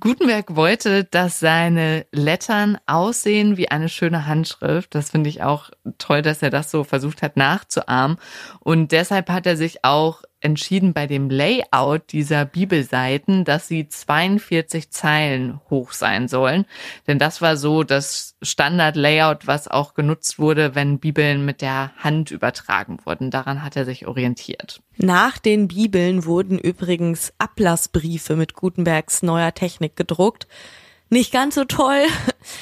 Gutenberg 0.00 0.56
wollte, 0.56 1.04
dass 1.04 1.38
seine 1.38 2.06
Lettern 2.10 2.76
aussehen 2.86 3.56
wie 3.56 3.70
eine 3.70 3.88
schöne 3.88 4.26
Handschrift. 4.26 4.94
Das 4.96 5.10
finde 5.10 5.30
ich 5.30 5.44
auch 5.44 5.70
toll, 5.98 6.20
dass 6.22 6.42
er 6.42 6.50
das 6.50 6.72
so 6.72 6.82
versucht 6.82 7.22
hat 7.22 7.36
nachzuahmen. 7.36 8.16
Und 8.58 8.90
deshalb 8.90 9.30
hat 9.30 9.46
er 9.46 9.56
sich 9.56 9.84
auch 9.84 10.22
entschieden 10.40 10.92
bei 10.92 11.06
dem 11.06 11.30
Layout 11.30 12.12
dieser 12.12 12.44
Bibelseiten, 12.44 13.44
dass 13.44 13.68
sie 13.68 13.88
42 13.88 14.90
Zeilen 14.90 15.60
hoch 15.68 15.92
sein 15.92 16.28
sollen. 16.28 16.64
Denn 17.06 17.18
das 17.18 17.42
war 17.42 17.56
so 17.56 17.82
das 17.84 18.36
Standard-Layout, 18.42 19.46
was 19.46 19.68
auch 19.68 19.94
genutzt 19.94 20.38
wurde, 20.38 20.74
wenn 20.74 20.98
Bibeln 20.98 21.44
mit 21.44 21.60
der 21.60 21.92
Hand 21.98 22.30
übertragen 22.30 22.98
wurden. 23.04 23.30
Daran 23.30 23.62
hat 23.62 23.76
er 23.76 23.84
sich 23.84 24.06
orientiert. 24.06 24.80
Nach 24.96 25.38
den 25.38 25.68
Bibeln 25.68 26.24
wurden 26.24 26.58
übrigens 26.58 27.32
Ablassbriefe 27.38 28.36
mit 28.36 28.54
Gutenbergs 28.54 29.22
neuer 29.22 29.54
Technik 29.54 29.96
gedruckt. 29.96 30.46
Nicht 31.10 31.32
ganz 31.32 31.56
so 31.56 31.64
toll. 31.64 32.04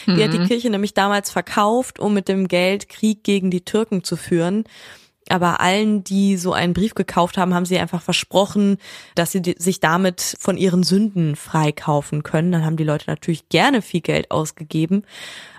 Die 0.06 0.24
hat 0.24 0.32
die 0.32 0.46
Kirche 0.46 0.70
nämlich 0.70 0.94
damals 0.94 1.30
verkauft, 1.30 1.98
um 2.00 2.14
mit 2.14 2.28
dem 2.28 2.48
Geld 2.48 2.88
Krieg 2.88 3.22
gegen 3.22 3.50
die 3.50 3.64
Türken 3.64 4.02
zu 4.02 4.16
führen. 4.16 4.64
Aber 5.30 5.60
allen, 5.60 6.04
die 6.04 6.36
so 6.36 6.52
einen 6.52 6.74
Brief 6.74 6.94
gekauft 6.94 7.38
haben, 7.38 7.54
haben 7.54 7.64
sie 7.64 7.78
einfach 7.78 8.02
versprochen, 8.02 8.78
dass 9.14 9.32
sie 9.32 9.42
sich 9.58 9.80
damit 9.80 10.36
von 10.38 10.56
ihren 10.56 10.82
Sünden 10.82 11.36
freikaufen 11.36 12.22
können. 12.22 12.52
Dann 12.52 12.64
haben 12.64 12.76
die 12.76 12.84
Leute 12.84 13.08
natürlich 13.08 13.48
gerne 13.48 13.82
viel 13.82 14.00
Geld 14.00 14.30
ausgegeben. 14.30 15.02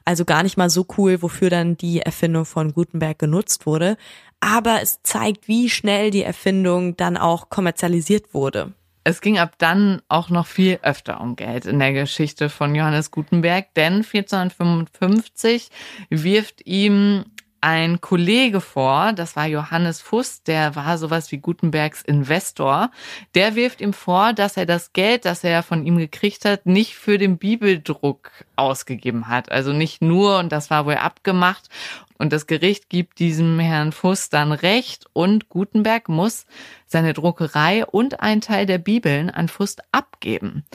Also 0.05 0.25
gar 0.25 0.43
nicht 0.43 0.57
mal 0.57 0.69
so 0.69 0.85
cool, 0.97 1.21
wofür 1.21 1.49
dann 1.49 1.77
die 1.77 2.01
Erfindung 2.01 2.45
von 2.45 2.73
Gutenberg 2.73 3.19
genutzt 3.19 3.65
wurde. 3.65 3.97
Aber 4.39 4.81
es 4.81 5.01
zeigt, 5.03 5.47
wie 5.47 5.69
schnell 5.69 6.11
die 6.11 6.23
Erfindung 6.23 6.97
dann 6.97 7.17
auch 7.17 7.49
kommerzialisiert 7.49 8.33
wurde. 8.33 8.73
Es 9.03 9.21
ging 9.21 9.39
ab 9.39 9.55
dann 9.57 10.01
auch 10.07 10.29
noch 10.29 10.45
viel 10.45 10.79
öfter 10.83 11.21
um 11.21 11.35
Geld 11.35 11.65
in 11.65 11.79
der 11.79 11.93
Geschichte 11.93 12.49
von 12.49 12.75
Johannes 12.75 13.11
Gutenberg, 13.11 13.73
denn 13.73 14.03
1455 14.03 15.69
wirft 16.09 16.65
ihm 16.67 17.25
ein 17.61 18.01
Kollege 18.01 18.61
vor, 18.61 19.13
das 19.13 19.35
war 19.35 19.45
Johannes 19.45 20.01
Fuß, 20.01 20.43
der 20.43 20.75
war 20.75 20.97
sowas 20.97 21.31
wie 21.31 21.37
Gutenbergs 21.37 22.01
Investor. 22.01 22.91
Der 23.35 23.55
wirft 23.55 23.81
ihm 23.81 23.93
vor, 23.93 24.33
dass 24.33 24.57
er 24.57 24.65
das 24.65 24.93
Geld, 24.93 25.25
das 25.25 25.43
er 25.43 25.63
von 25.63 25.85
ihm 25.85 25.97
gekriegt 25.97 26.45
hat, 26.45 26.65
nicht 26.65 26.95
für 26.95 27.17
den 27.17 27.37
Bibeldruck 27.37 28.31
ausgegeben 28.55 29.27
hat. 29.27 29.51
Also 29.51 29.73
nicht 29.73 30.01
nur, 30.01 30.39
und 30.39 30.51
das 30.51 30.69
war 30.69 30.85
wohl 30.85 30.95
abgemacht. 30.95 31.69
Und 32.17 32.33
das 32.33 32.47
Gericht 32.47 32.89
gibt 32.89 33.19
diesem 33.19 33.59
Herrn 33.59 33.93
Fuß 33.93 34.29
dann 34.29 34.51
recht 34.51 35.05
und 35.13 35.47
Gutenberg 35.47 36.09
muss 36.09 36.45
seine 36.85 37.13
Druckerei 37.13 37.85
und 37.85 38.19
einen 38.19 38.41
Teil 38.41 38.65
der 38.65 38.77
Bibeln 38.77 39.29
an 39.29 39.47
Fuß 39.47 39.77
abgeben. 39.93 40.65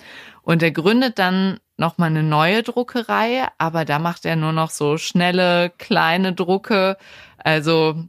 Und 0.41 0.63
er 0.63 0.71
gründet 0.71 1.19
dann 1.19 1.61
nochmal 1.77 2.11
eine 2.11 2.23
neue 2.23 2.63
Druckerei, 2.63 3.49
aber 3.59 3.85
da 3.85 3.99
macht 3.99 4.25
er 4.25 4.37
nur 4.37 4.53
noch 4.53 4.71
so 4.71 4.97
schnelle, 4.97 5.73
kleine 5.79 6.33
Drucke. 6.33 6.97
Also 7.39 8.05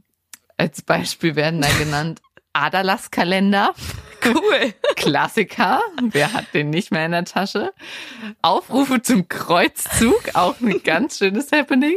als 0.56 0.82
Beispiel 0.82 1.36
werden 1.36 1.60
da 1.60 1.68
genannt 1.78 2.20
Aderlasskalender. 2.52 3.74
Cool. 4.24 4.72
Klassiker. 4.96 5.80
Wer 6.10 6.32
hat 6.32 6.54
den 6.54 6.70
nicht 6.70 6.90
mehr 6.90 7.04
in 7.04 7.12
der 7.12 7.26
Tasche? 7.26 7.72
Aufrufe 8.40 9.02
zum 9.02 9.28
Kreuzzug, 9.28 10.30
auch 10.34 10.58
ein 10.60 10.82
ganz 10.82 11.18
schönes 11.18 11.52
Happening. 11.52 11.96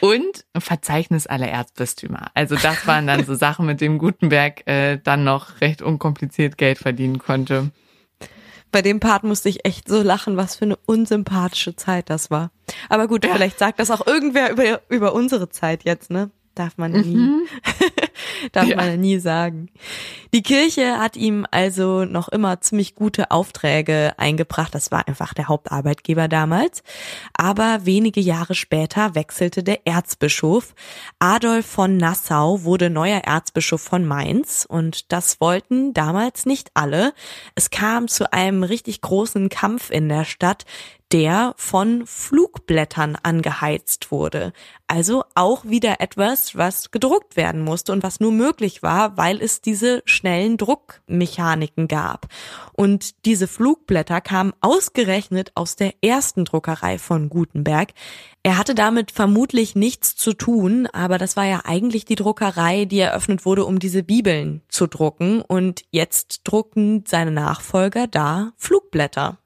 Und 0.00 0.44
ein 0.52 0.60
Verzeichnis 0.60 1.26
aller 1.26 1.48
Erzbistümer. 1.48 2.26
Also 2.34 2.54
das 2.56 2.86
waren 2.86 3.06
dann 3.06 3.24
so 3.24 3.34
Sachen, 3.34 3.64
mit 3.64 3.80
denen 3.80 3.98
Gutenberg 3.98 4.66
äh, 4.66 4.98
dann 5.02 5.24
noch 5.24 5.60
recht 5.62 5.80
unkompliziert 5.80 6.58
Geld 6.58 6.78
verdienen 6.78 7.18
konnte. 7.18 7.70
Bei 8.72 8.82
dem 8.82 8.98
Part 9.00 9.22
musste 9.22 9.48
ich 9.48 9.64
echt 9.64 9.86
so 9.88 10.02
lachen, 10.02 10.36
was 10.36 10.56
für 10.56 10.64
eine 10.64 10.76
unsympathische 10.86 11.76
Zeit 11.76 12.10
das 12.10 12.30
war. 12.30 12.50
Aber 12.88 13.06
gut, 13.06 13.24
Ja. 13.24 13.32
vielleicht 13.34 13.58
sagt 13.58 13.78
das 13.78 13.90
auch 13.90 14.06
irgendwer 14.06 14.50
über, 14.50 14.80
über 14.88 15.12
unsere 15.14 15.48
Zeit 15.50 15.84
jetzt, 15.84 16.10
ne? 16.10 16.30
Darf 16.54 16.76
man 16.78 16.92
nie. 16.92 17.46
Darf 18.52 18.66
Ja. 18.66 18.76
man 18.76 18.86
ja 18.86 18.96
nie 18.96 19.18
sagen. 19.18 19.68
Die 20.34 20.42
Kirche 20.42 20.98
hat 20.98 21.16
ihm 21.16 21.46
also 21.50 22.04
noch 22.04 22.28
immer 22.28 22.60
ziemlich 22.60 22.94
gute 22.94 23.30
Aufträge 23.30 24.12
eingebracht. 24.16 24.74
Das 24.74 24.90
war 24.90 25.06
einfach 25.06 25.34
der 25.34 25.48
Hauptarbeitgeber 25.48 26.26
damals. 26.28 26.82
Aber 27.34 27.84
wenige 27.84 28.20
Jahre 28.20 28.54
später 28.54 29.14
wechselte 29.14 29.62
der 29.62 29.86
Erzbischof. 29.86 30.74
Adolf 31.18 31.66
von 31.66 31.96
Nassau 31.96 32.64
wurde 32.64 32.90
neuer 32.90 33.20
Erzbischof 33.20 33.82
von 33.82 34.04
Mainz 34.06 34.66
und 34.68 35.12
das 35.12 35.40
wollten 35.40 35.92
damals 35.94 36.46
nicht 36.46 36.70
alle. 36.74 37.12
Es 37.54 37.70
kam 37.70 38.08
zu 38.08 38.32
einem 38.32 38.62
richtig 38.62 39.00
großen 39.02 39.48
Kampf 39.48 39.90
in 39.90 40.08
der 40.08 40.24
Stadt, 40.24 40.64
der 41.12 41.54
von 41.56 42.06
Flugblättern 42.06 43.16
angeheizt 43.22 44.10
wurde. 44.10 44.52
Also 44.86 45.24
auch 45.34 45.64
wieder 45.64 46.00
etwas, 46.00 46.56
was 46.56 46.90
gedruckt 46.90 47.36
werden 47.36 47.62
musste 47.62 47.92
und 47.92 48.02
was 48.02 48.20
nur 48.20 48.32
möglich 48.32 48.82
war, 48.82 49.16
weil 49.16 49.40
es 49.40 49.60
diese 49.60 50.02
schnellen 50.06 50.56
Druckmechaniken 50.56 51.86
gab. 51.88 52.28
Und 52.72 53.24
diese 53.26 53.46
Flugblätter 53.46 54.20
kamen 54.20 54.54
ausgerechnet 54.60 55.52
aus 55.54 55.76
der 55.76 55.94
ersten 56.02 56.44
Druckerei 56.44 56.98
von 56.98 57.28
Gutenberg. 57.28 57.90
Er 58.42 58.58
hatte 58.58 58.74
damit 58.74 59.10
vermutlich 59.10 59.76
nichts 59.76 60.16
zu 60.16 60.32
tun, 60.32 60.86
aber 60.86 61.18
das 61.18 61.36
war 61.36 61.44
ja 61.44 61.62
eigentlich 61.64 62.04
die 62.04 62.16
Druckerei, 62.16 62.86
die 62.86 62.98
eröffnet 62.98 63.44
wurde, 63.44 63.64
um 63.66 63.78
diese 63.78 64.02
Bibeln 64.02 64.62
zu 64.68 64.86
drucken. 64.86 65.42
Und 65.42 65.84
jetzt 65.90 66.40
drucken 66.44 67.04
seine 67.06 67.30
Nachfolger 67.30 68.06
da 68.06 68.52
Flugblätter. 68.56 69.38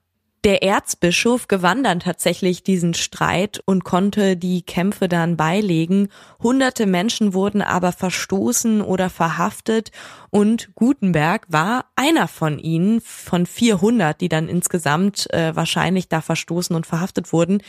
Der 0.46 0.62
Erzbischof 0.62 1.48
gewann 1.48 1.82
dann 1.82 1.98
tatsächlich 1.98 2.62
diesen 2.62 2.94
Streit 2.94 3.60
und 3.64 3.82
konnte 3.82 4.36
die 4.36 4.62
Kämpfe 4.62 5.08
dann 5.08 5.36
beilegen. 5.36 6.06
Hunderte 6.40 6.86
Menschen 6.86 7.34
wurden 7.34 7.62
aber 7.62 7.90
verstoßen 7.90 8.80
oder 8.80 9.10
verhaftet 9.10 9.90
und 10.30 10.72
Gutenberg 10.76 11.46
war 11.48 11.86
einer 11.96 12.28
von 12.28 12.60
ihnen, 12.60 13.00
von 13.00 13.44
400, 13.44 14.20
die 14.20 14.28
dann 14.28 14.48
insgesamt 14.48 15.28
äh, 15.34 15.56
wahrscheinlich 15.56 16.08
da 16.08 16.20
verstoßen 16.20 16.76
und 16.76 16.86
verhaftet 16.86 17.32
wurden. 17.32 17.60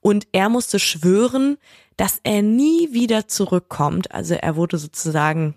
Und 0.00 0.26
er 0.32 0.48
musste 0.48 0.80
schwören, 0.80 1.56
dass 1.96 2.18
er 2.24 2.42
nie 2.42 2.88
wieder 2.90 3.28
zurückkommt. 3.28 4.10
Also 4.10 4.34
er 4.34 4.56
wurde 4.56 4.78
sozusagen 4.78 5.54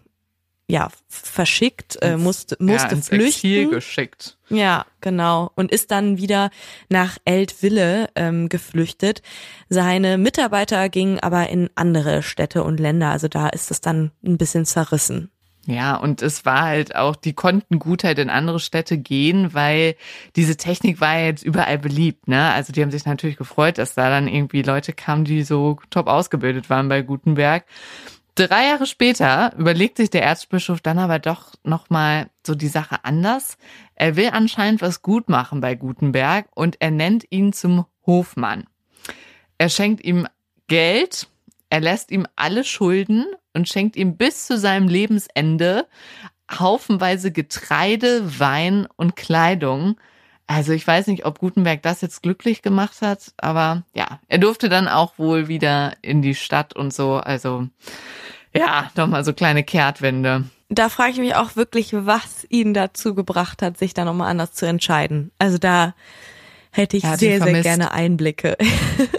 ja 0.67 0.89
verschickt, 1.07 1.97
äh, 2.01 2.17
musste 2.17 2.57
musste 2.59 2.87
ja, 2.87 2.91
ins 2.93 3.07
flüchten. 3.07 3.47
Exil 3.47 3.69
geschickt. 3.69 4.37
Ja, 4.49 4.85
genau. 5.01 5.51
Und 5.55 5.71
ist 5.71 5.91
dann 5.91 6.17
wieder 6.17 6.51
nach 6.89 7.17
Eltville 7.25 8.09
ähm, 8.15 8.49
geflüchtet. 8.49 9.21
Seine 9.69 10.17
Mitarbeiter 10.17 10.89
gingen 10.89 11.19
aber 11.19 11.49
in 11.49 11.69
andere 11.75 12.21
Städte 12.21 12.63
und 12.63 12.79
Länder. 12.79 13.09
Also 13.09 13.27
da 13.27 13.47
ist 13.47 13.71
es 13.71 13.81
dann 13.81 14.11
ein 14.23 14.37
bisschen 14.37 14.65
zerrissen. 14.65 15.31
Ja, 15.69 15.97
und 15.97 16.21
es 16.21 16.45
war 16.45 16.61
halt 16.61 16.95
auch, 16.95 17.17
die 17.17 17.33
konnten 17.33 17.77
gut 17.77 18.05
halt 18.05 18.19
in 18.19 18.29
andere 18.29 18.57
Städte 18.61 18.97
gehen, 18.97 19.53
weil 19.53 19.95
diese 20.37 20.55
Technik 20.55 21.01
war 21.01 21.19
jetzt 21.19 21.43
überall 21.43 21.77
beliebt, 21.77 22.29
ne? 22.29 22.53
Also 22.53 22.71
die 22.71 22.81
haben 22.81 22.91
sich 22.91 23.05
natürlich 23.05 23.35
gefreut, 23.35 23.77
dass 23.77 23.93
da 23.93 24.09
dann 24.09 24.29
irgendwie 24.29 24.61
Leute 24.61 24.93
kamen, 24.93 25.25
die 25.25 25.43
so 25.43 25.77
top 25.89 26.07
ausgebildet 26.07 26.69
waren 26.69 26.87
bei 26.87 27.01
Gutenberg. 27.01 27.65
Drei 28.37 28.67
Jahre 28.67 28.85
später 28.85 29.51
überlegt 29.57 29.97
sich 29.97 30.11
der 30.11 30.21
Erzbischof 30.21 30.79
dann 30.79 30.99
aber 30.99 31.17
doch 31.17 31.55
nochmal 31.63 32.29
so 32.45 32.53
die 32.53 32.67
Sache 32.67 33.03
anders. 33.03 33.57
Er 33.95 34.15
will 34.15 34.29
anscheinend 34.31 34.83
was 34.83 35.01
gut 35.01 35.27
machen 35.27 35.59
bei 35.59 35.73
Gutenberg 35.73 36.45
und 36.53 36.79
er 36.79 36.91
nennt 36.91 37.25
ihn 37.31 37.51
zum 37.51 37.87
Hofmann. 38.05 38.65
Er 39.57 39.69
schenkt 39.69 40.05
ihm 40.05 40.27
Geld, 40.67 41.27
er 41.71 41.81
lässt 41.81 42.11
ihm 42.11 42.27
alle 42.35 42.63
Schulden 42.63 43.25
und 43.55 43.67
schenkt 43.67 43.95
ihm 43.95 44.17
bis 44.17 44.45
zu 44.45 44.59
seinem 44.59 44.87
Lebensende 44.87 45.87
haufenweise 46.51 47.31
Getreide, 47.31 48.39
Wein 48.39 48.87
und 48.97 49.15
Kleidung. 49.15 49.99
Also 50.45 50.73
ich 50.73 50.85
weiß 50.85 51.07
nicht, 51.07 51.25
ob 51.25 51.39
Gutenberg 51.39 51.81
das 51.81 52.01
jetzt 52.01 52.21
glücklich 52.21 52.61
gemacht 52.61 53.01
hat, 53.01 53.33
aber 53.37 53.81
ja, 53.95 54.19
er 54.27 54.37
durfte 54.37 54.69
dann 54.69 54.87
auch 54.87 55.17
wohl 55.17 55.47
wieder 55.47 55.93
in 56.03 56.21
die 56.21 56.35
Stadt 56.35 56.75
und 56.75 56.93
so. 56.93 57.15
Also 57.15 57.67
ja, 58.55 58.91
nochmal 58.95 59.23
so 59.23 59.33
kleine 59.33 59.63
Kehrtwende. 59.63 60.45
Da 60.69 60.89
frage 60.89 61.11
ich 61.11 61.19
mich 61.19 61.35
auch 61.35 61.55
wirklich, 61.55 61.93
was 61.93 62.45
ihn 62.49 62.73
dazu 62.73 63.15
gebracht 63.15 63.61
hat, 63.61 63.77
sich 63.77 63.93
da 63.93 64.03
nochmal 64.03 64.29
anders 64.29 64.53
zu 64.53 64.65
entscheiden. 64.65 65.31
Also 65.39 65.57
da 65.57 65.93
hätte 66.71 66.97
ich 66.97 67.03
sehr, 67.03 67.41
sehr 67.41 67.61
gerne 67.61 67.91
Einblicke. 67.91 68.57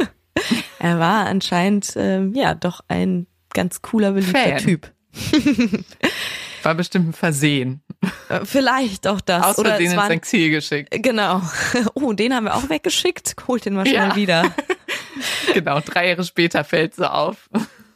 er 0.79 0.99
war 0.99 1.27
anscheinend, 1.27 1.95
ähm, 1.97 2.35
ja, 2.35 2.55
doch 2.55 2.81
ein 2.89 3.27
ganz 3.55 3.83
cooler, 3.83 4.13
beliebter 4.13 4.39
Fan. 4.39 4.59
Typ. 4.59 4.93
War 6.63 6.75
bestimmt 6.75 7.09
ein 7.09 7.13
Versehen. 7.13 7.83
Vielleicht 8.45 9.07
auch 9.07 9.21
das. 9.21 9.45
Aus 9.45 9.59
Oder 9.59 9.77
Versehen 9.77 9.93
ins 9.93 10.11
Exil 10.11 10.51
geschickt. 10.51 10.91
Genau. 11.03 11.43
Oh, 11.95 12.13
den 12.13 12.35
haben 12.35 12.45
wir 12.45 12.55
auch 12.55 12.69
weggeschickt. 12.69 13.37
Holt 13.47 13.65
den 13.65 13.75
mal 13.75 13.87
schnell 13.87 14.09
ja. 14.09 14.17
wieder. 14.17 14.55
genau, 15.55 15.81
drei 15.81 16.09
Jahre 16.09 16.25
später 16.25 16.65
fällt 16.65 16.95
sie 16.95 17.11
auf. 17.11 17.49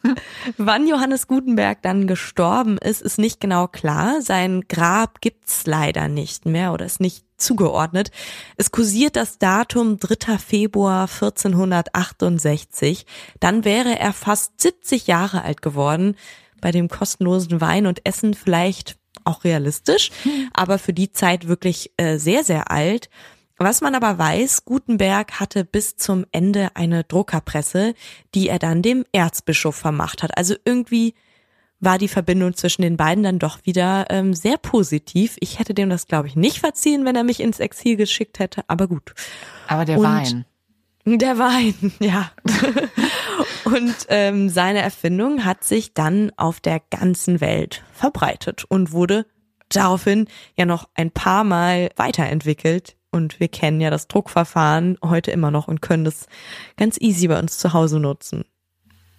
Wann 0.57 0.87
Johannes 0.87 1.27
Gutenberg 1.27 1.83
dann 1.83 2.07
gestorben 2.07 2.79
ist, 2.79 3.03
ist 3.03 3.19
nicht 3.19 3.41
genau 3.41 3.69
klar. 3.69 4.23
Sein 4.23 4.63
Grab 4.69 5.21
gibt's 5.21 5.67
leider 5.67 6.09
nicht 6.09 6.47
mehr 6.47 6.73
oder 6.73 6.87
ist 6.87 7.01
nicht 7.01 7.25
zugeordnet. 7.37 8.11
Es 8.57 8.71
kursiert 8.71 9.17
das 9.17 9.39
Datum 9.39 9.99
3. 9.99 10.39
Februar 10.39 11.03
1468. 11.03 13.07
Dann 13.41 13.65
wäre 13.65 13.99
er 13.99 14.13
fast 14.13 14.61
70 14.61 15.07
Jahre 15.07 15.43
alt 15.43 15.63
geworden. 15.63 16.17
Bei 16.61 16.71
dem 16.71 16.89
kostenlosen 16.89 17.61
Wein 17.61 17.87
und 17.87 18.07
Essen 18.07 18.35
vielleicht 18.35 18.97
auch 19.25 19.45
realistisch, 19.45 20.11
hm. 20.23 20.51
aber 20.53 20.79
für 20.79 20.93
die 20.93 21.13
Zeit 21.13 21.49
wirklich 21.49 21.93
äh, 21.97 22.19
sehr, 22.19 22.45
sehr 22.45 22.71
alt. 22.71 23.09
Was 23.65 23.81
man 23.81 23.95
aber 23.95 24.19
weiß, 24.19 24.65
Gutenberg 24.65 25.39
hatte 25.39 25.65
bis 25.65 25.97
zum 25.97 26.27
Ende 26.33 26.75
eine 26.75 27.05
Druckerpresse, 27.05 27.95
die 28.35 28.49
er 28.49 28.59
dann 28.59 28.83
dem 28.83 29.05
Erzbischof 29.13 29.77
vermacht 29.77 30.25
hat. 30.25 30.37
Also 30.37 30.57
irgendwie 30.65 31.15
war 31.79 31.97
die 31.97 32.09
Verbindung 32.09 32.57
zwischen 32.57 32.83
den 32.83 32.97
beiden 32.97 33.23
dann 33.23 33.39
doch 33.39 33.61
wieder 33.65 34.07
ähm, 34.11 34.35
sehr 34.35 34.59
positiv. 34.59 35.37
Ich 35.39 35.61
hätte 35.61 35.75
dem 35.75 35.91
das, 35.91 36.09
glaube 36.09 36.27
ich, 36.27 36.35
nicht 36.35 36.59
verziehen, 36.59 37.05
wenn 37.05 37.15
er 37.15 37.23
mich 37.23 37.39
ins 37.39 37.61
Exil 37.61 37.95
geschickt 37.95 38.41
hätte, 38.41 38.65
aber 38.67 38.89
gut. 38.89 39.15
Aber 39.69 39.85
der 39.85 39.99
Und 39.99 40.05
Wein. 40.07 40.45
Der 41.05 41.39
Wein, 41.39 41.93
ja. 42.01 42.33
und 43.65 43.95
ähm, 44.09 44.49
seine 44.49 44.81
Erfindung 44.81 45.45
hat 45.45 45.63
sich 45.63 45.95
dann 45.95 46.33
auf 46.37 46.59
der 46.59 46.81
ganzen 46.91 47.41
Welt 47.41 47.85
verbreitet 47.93 48.65
und 48.65 48.91
wurde 48.91 49.25
daraufhin 49.69 50.27
ja 50.57 50.65
noch 50.65 50.89
ein 50.95 51.13
paar 51.13 51.45
Mal 51.45 51.91
weiterentwickelt 51.95 52.97
und 53.13 53.39
wir 53.39 53.49
kennen 53.49 53.81
ja 53.81 53.91
das 53.91 54.09
Druckverfahren 54.09 54.99
heute 55.05 55.31
immer 55.31 55.51
noch 55.51 55.69
und 55.69 55.83
können 55.83 56.05
das 56.05 56.27
ganz 56.77 56.97
easy 57.01 57.29
bei 57.29 57.39
uns 57.39 57.59
zu 57.59 57.73
Hause 57.73 58.01
nutzen. 58.01 58.45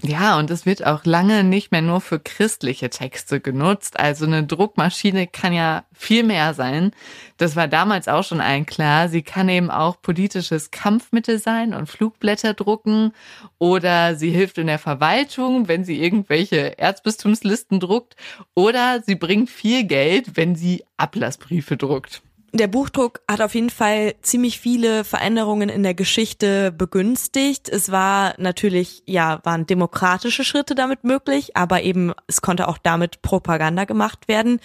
Ja, 0.05 0.37
und 0.37 0.51
es 0.51 0.65
wird 0.65 0.85
auch 0.85 1.05
lange 1.05 1.45
nicht 1.45 1.71
mehr 1.71 1.81
nur 1.81 2.01
für 2.01 2.19
christliche 2.19 2.89
Texte 2.89 3.39
genutzt. 3.39 3.97
Also 3.97 4.25
eine 4.25 4.43
Druckmaschine 4.43 5.27
kann 5.27 5.53
ja 5.53 5.85
viel 5.93 6.23
mehr 6.23 6.53
sein. 6.53 6.91
Das 7.37 7.55
war 7.55 7.69
damals 7.69 8.09
auch 8.09 8.25
schon 8.25 8.41
allen 8.41 8.65
klar. 8.65 9.07
Sie 9.07 9.21
kann 9.21 9.47
eben 9.47 9.71
auch 9.71 10.01
politisches 10.01 10.71
Kampfmittel 10.71 11.39
sein 11.39 11.73
und 11.73 11.87
Flugblätter 11.87 12.53
drucken 12.53 13.13
oder 13.59 14.15
sie 14.15 14.31
hilft 14.31 14.57
in 14.57 14.67
der 14.67 14.79
Verwaltung, 14.79 15.69
wenn 15.69 15.85
sie 15.85 16.03
irgendwelche 16.03 16.77
Erzbistumslisten 16.77 17.79
druckt 17.79 18.17
oder 18.55 19.01
sie 19.05 19.15
bringt 19.15 19.49
viel 19.49 19.85
Geld, 19.85 20.35
wenn 20.35 20.55
sie 20.55 20.83
Ablassbriefe 20.97 21.77
druckt 21.77 22.21
der 22.53 22.67
Buchdruck 22.67 23.21
hat 23.29 23.41
auf 23.41 23.55
jeden 23.55 23.71
Fall 23.71 24.13
ziemlich 24.21 24.59
viele 24.59 25.03
Veränderungen 25.03 25.69
in 25.69 25.81
der 25.81 25.95
Geschichte 25.95 26.71
begünstigt. 26.71 27.67
Es 27.67 27.91
war 27.91 28.35
natürlich, 28.37 29.01
ja, 29.07 29.39
waren 29.43 29.65
demokratische 29.65 30.43
Schritte 30.43 30.75
damit 30.75 31.03
möglich, 31.03 31.57
aber 31.57 31.81
eben 31.81 32.13
es 32.27 32.41
konnte 32.41 32.67
auch 32.67 32.77
damit 32.77 33.23
Propaganda 33.23 33.85
gemacht 33.85 34.27
werden 34.27 34.59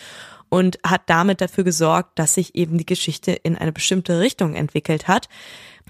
und 0.51 0.79
hat 0.87 1.03
damit 1.07 1.41
dafür 1.41 1.65
gesorgt, 1.65 2.19
dass 2.19 2.35
sich 2.35 2.55
eben 2.55 2.77
die 2.77 2.87
Geschichte 2.87 3.33
in 3.33 3.57
eine 3.57 3.73
bestimmte 3.73 4.21
Richtung 4.21 4.55
entwickelt 4.55 5.09
hat. 5.09 5.29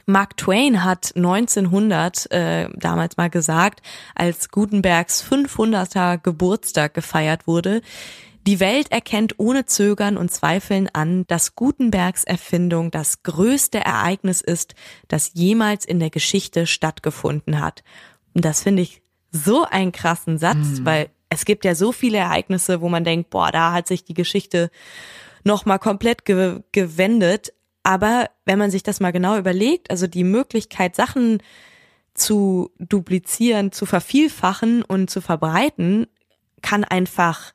Mark 0.06 0.36
Twain 0.36 0.84
hat 0.84 1.12
1900 1.16 2.30
äh, 2.30 2.68
damals 2.74 3.16
mal 3.16 3.28
gesagt, 3.28 3.82
als 4.14 4.50
Gutenbergs 4.50 5.22
500er 5.28 6.18
Geburtstag 6.18 6.94
gefeiert 6.94 7.46
wurde, 7.46 7.82
die 8.46 8.60
Welt 8.60 8.90
erkennt 8.92 9.38
ohne 9.38 9.66
Zögern 9.66 10.16
und 10.16 10.30
Zweifeln 10.30 10.88
an, 10.92 11.26
dass 11.26 11.54
Gutenbergs 11.54 12.24
Erfindung 12.24 12.90
das 12.90 13.22
größte 13.22 13.78
Ereignis 13.78 14.40
ist, 14.40 14.74
das 15.08 15.32
jemals 15.34 15.84
in 15.84 16.00
der 16.00 16.10
Geschichte 16.10 16.66
stattgefunden 16.66 17.60
hat. 17.60 17.82
Und 18.34 18.44
das 18.44 18.62
finde 18.62 18.82
ich 18.82 19.02
so 19.30 19.64
einen 19.64 19.92
krassen 19.92 20.38
Satz, 20.38 20.78
mhm. 20.78 20.86
weil 20.86 21.10
es 21.28 21.44
gibt 21.44 21.64
ja 21.64 21.74
so 21.74 21.92
viele 21.92 22.18
Ereignisse, 22.18 22.80
wo 22.80 22.88
man 22.88 23.04
denkt, 23.04 23.30
boah, 23.30 23.52
da 23.52 23.72
hat 23.72 23.86
sich 23.86 24.04
die 24.04 24.14
Geschichte 24.14 24.70
nochmal 25.44 25.78
komplett 25.78 26.24
ge 26.24 26.60
gewendet. 26.72 27.52
Aber 27.82 28.30
wenn 28.44 28.58
man 28.58 28.70
sich 28.70 28.82
das 28.82 29.00
mal 29.00 29.12
genau 29.12 29.36
überlegt, 29.36 29.90
also 29.90 30.06
die 30.06 30.24
Möglichkeit, 30.24 30.96
Sachen 30.96 31.42
zu 32.14 32.70
duplizieren, 32.78 33.72
zu 33.72 33.86
vervielfachen 33.86 34.82
und 34.82 35.10
zu 35.10 35.20
verbreiten, 35.20 36.06
kann 36.62 36.84
einfach 36.84 37.52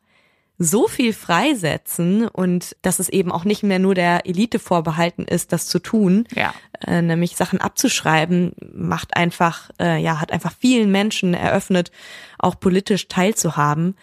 so 0.57 0.87
viel 0.87 1.13
freisetzen 1.13 2.27
und 2.27 2.75
dass 2.81 2.99
es 2.99 3.09
eben 3.09 3.31
auch 3.31 3.43
nicht 3.43 3.63
mehr 3.63 3.79
nur 3.79 3.95
der 3.95 4.25
Elite 4.25 4.59
vorbehalten 4.59 5.25
ist, 5.25 5.51
das 5.51 5.67
zu 5.67 5.79
tun, 5.79 6.27
ja. 6.35 6.53
äh, 6.85 7.01
nämlich 7.01 7.35
Sachen 7.35 7.59
abzuschreiben, 7.59 8.53
macht 8.73 9.17
einfach, 9.17 9.71
äh, 9.79 10.01
ja, 10.01 10.21
hat 10.21 10.31
einfach 10.31 10.53
vielen 10.57 10.91
Menschen 10.91 11.33
eröffnet, 11.33 11.91
auch 12.37 12.59
politisch 12.59 13.07
teilzuhaben. 13.07 13.95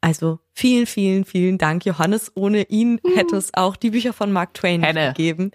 Also 0.00 0.38
vielen, 0.52 0.86
vielen, 0.86 1.24
vielen 1.24 1.58
Dank, 1.58 1.84
Johannes. 1.84 2.32
Ohne 2.34 2.62
ihn 2.62 3.00
uh. 3.02 3.16
hätte 3.16 3.36
es 3.36 3.52
auch 3.54 3.76
die 3.76 3.90
Bücher 3.90 4.12
von 4.12 4.32
Mark 4.32 4.54
Twain 4.54 4.82
Henne. 4.82 5.08
gegeben. 5.08 5.50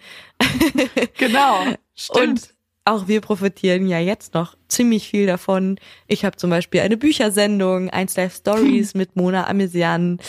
genau. 1.17 1.63
Stimmt. 1.95 2.27
Und 2.27 2.53
auch 2.85 3.07
wir 3.07 3.21
profitieren 3.21 3.87
ja 3.87 3.99
jetzt 3.99 4.33
noch 4.33 4.55
ziemlich 4.67 5.07
viel 5.07 5.25
davon. 5.25 5.79
Ich 6.07 6.25
habe 6.25 6.35
zum 6.35 6.49
Beispiel 6.49 6.81
eine 6.81 6.97
Büchersendung, 6.97 7.89
1 7.89 8.15
Life 8.17 8.37
Stories 8.37 8.93
mit 8.95 9.15
Mona 9.15 9.47
Amesian. 9.47 10.19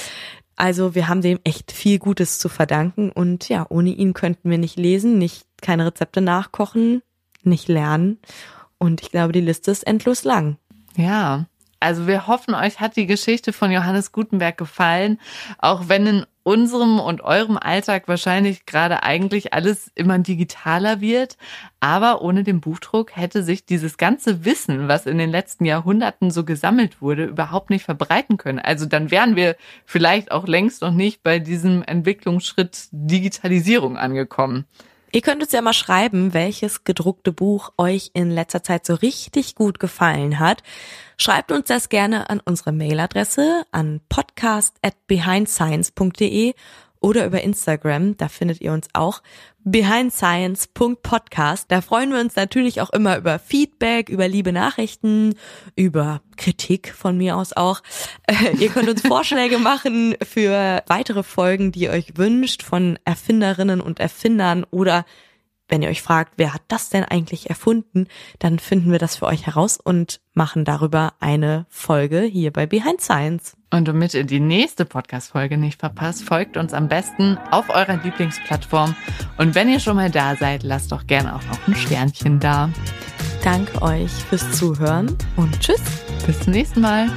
Also 0.57 0.95
wir 0.95 1.09
haben 1.09 1.21
dem 1.21 1.41
echt 1.43 1.73
viel 1.73 1.99
Gutes 1.99 2.39
zu 2.39 2.49
verdanken 2.49 3.11
und 3.11 3.49
ja, 3.49 3.67
ohne 3.69 3.91
ihn 3.91 4.15
könnten 4.15 4.51
wir 4.51 4.59
nicht 4.59 4.79
lesen, 4.79 5.19
nicht 5.19 5.47
keine 5.61 5.87
Rezepte 5.87 6.21
nachkochen, 6.21 7.03
nicht 7.43 7.67
lernen 7.67 8.21
und 8.79 9.03
ich 9.03 9.11
glaube, 9.11 9.33
die 9.33 9.41
Liste 9.41 9.73
ist 9.73 9.85
endlos 9.85 10.23
lang. 10.23 10.59
Ja, 10.97 11.47
also 11.81 12.07
wir 12.07 12.27
hoffen, 12.27 12.55
euch 12.55 12.81
hat 12.81 12.97
die 12.97 13.07
Geschichte 13.07 13.53
von 13.53 13.71
Johannes 13.71 14.13
Gutenberg 14.13 14.57
gefallen, 14.57 15.21
auch 15.59 15.89
wenn 15.89 16.07
in 16.07 16.27
unserem 16.45 17.01
und 17.01 17.23
eurem 17.23 17.57
Alltag 17.57 18.07
wahrscheinlich 18.07 18.67
gerade 18.67 19.03
eigentlich 19.03 19.55
alles 19.55 19.91
immer 19.95 20.19
digitaler 20.19 21.01
wird. 21.01 21.37
Aber 21.81 22.23
ohne 22.23 22.45
den 22.45 22.61
Buchdruck 22.61 23.17
hätte 23.17 23.43
sich 23.43 23.65
dieses 23.65 23.97
ganze 23.97 24.45
Wissen, 24.45 24.87
was 24.87 25.07
in 25.07 25.19
den 25.19 25.31
letzten 25.31 25.65
Jahrhunderten 25.65 26.31
so 26.31 26.45
gesammelt 26.45 27.01
wurde, 27.01 27.25
überhaupt 27.25 27.71
nicht 27.71 27.85
verbreiten 27.85 28.37
können. 28.37 28.59
Also 28.59 28.87
dann 28.87 29.11
wären 29.11 29.37
wir 29.37 29.57
vielleicht 29.87 30.31
auch 30.31 30.47
längst 30.47 30.83
noch 30.83 30.93
nicht 30.93 31.23
bei 31.23 31.39
diesem 31.39 31.83
Entwicklungsschritt 31.83 32.89
Digitalisierung 32.93 33.97
angekommen. 33.97 34.67
Ihr 35.15 35.21
könnt 35.21 35.41
uns 35.41 35.53
ja 35.53 35.63
mal 35.63 35.73
schreiben, 35.73 36.35
welches 36.35 36.83
gedruckte 36.83 37.31
Buch 37.31 37.71
euch 37.79 38.11
in 38.15 38.33
letzter 38.33 38.65
Zeit 38.65 38.85
so 38.85 38.95
richtig 38.95 39.55
gut 39.55 39.79
gefallen 39.79 40.41
hat. 40.41 40.65
Schreibt 41.19 41.53
uns 41.53 41.69
das 41.69 41.89
gerne 41.89 42.29
an 42.31 42.41
unsere 42.45 42.73
Mailadresse 42.73 43.65
an 43.71 44.01
podcast 44.09 44.77
at 44.83 44.95
behindscience.de 45.07 46.55
oder 47.05 47.27
über 47.27 47.43
Instagram, 47.43 48.17
da 48.17 48.29
findet 48.29 48.63
ihr 48.63 48.73
uns 48.73 48.89
auch 48.95 49.21
behindscience.podcast. 49.65 51.71
Da 51.71 51.83
freuen 51.83 52.11
wir 52.11 52.19
uns 52.19 52.35
natürlich 52.35 52.81
auch 52.81 52.89
immer 52.91 53.19
über 53.19 53.39
Feedback, 53.39 54.09
über 54.09 54.27
liebe 54.27 54.53
Nachrichten, 54.53 55.35
über 55.77 56.23
Kritik 56.39 56.95
von 56.95 57.19
mir 57.19 57.37
aus 57.37 57.53
auch. 57.53 57.83
Äh, 58.27 58.57
ihr 58.57 58.71
könnt 58.71 58.89
uns 58.89 59.03
Vorschläge 59.07 59.59
machen 59.59 60.17
für 60.23 60.83
weitere 60.87 61.23
Folgen, 61.23 61.73
die 61.73 61.83
ihr 61.83 61.91
euch 61.91 62.17
wünscht 62.17 62.63
von 62.63 62.99
Erfinderinnen 63.05 63.83
und 63.83 64.01
Erfindern 64.01 64.65
oder 64.71 65.05
wenn 65.69 65.83
ihr 65.83 65.89
euch 65.89 66.03
fragt, 66.03 66.35
wer 66.37 66.55
hat 66.55 66.63
das 66.69 66.91
denn 66.91 67.05
eigentlich 67.05 67.49
erfunden, 67.49 68.07
dann 68.39 68.59
finden 68.59 68.93
wir 68.93 68.99
das 68.99 69.17
für 69.17 69.27
euch 69.27 69.47
heraus 69.47 69.79
und 69.83 70.21
machen 70.35 70.65
darüber 70.65 71.15
eine 71.21 71.67
Folge 71.69 72.21
hier 72.23 72.53
bei 72.53 72.67
Behind 72.67 73.01
Science. 73.01 73.57
Und 73.71 73.89
damit 73.89 74.15
ihr 74.15 74.25
die 74.25 74.41
nächste 74.41 74.85
Podcast-Folge 74.85 75.57
nicht 75.57 75.81
verpasst, 75.81 76.25
folgt 76.25 76.57
uns 76.57 76.75
am 76.75 76.89
besten 76.89 77.39
auf 77.51 77.71
eurer 77.71 77.99
Lieblingsplattform. 78.03 78.95
Und 79.39 79.55
wenn 79.55 79.69
ihr 79.69 79.81
schon 79.81 79.97
mal 79.97 80.11
da 80.11 80.37
seid, 80.37 80.63
lasst 80.63 80.93
doch 80.93 81.07
gerne 81.07 81.35
auch 81.35 81.45
noch 81.45 81.67
ein 81.67 81.75
Sternchen 81.75 82.41
da. 82.41 82.71
Danke 83.43 83.83
euch 83.83 84.11
fürs 84.11 84.53
Zuhören 84.53 85.17
und 85.37 85.59
tschüss. 85.61 85.83
Bis 86.27 86.41
zum 86.41 86.53
nächsten 86.53 86.81
Mal. 86.81 87.11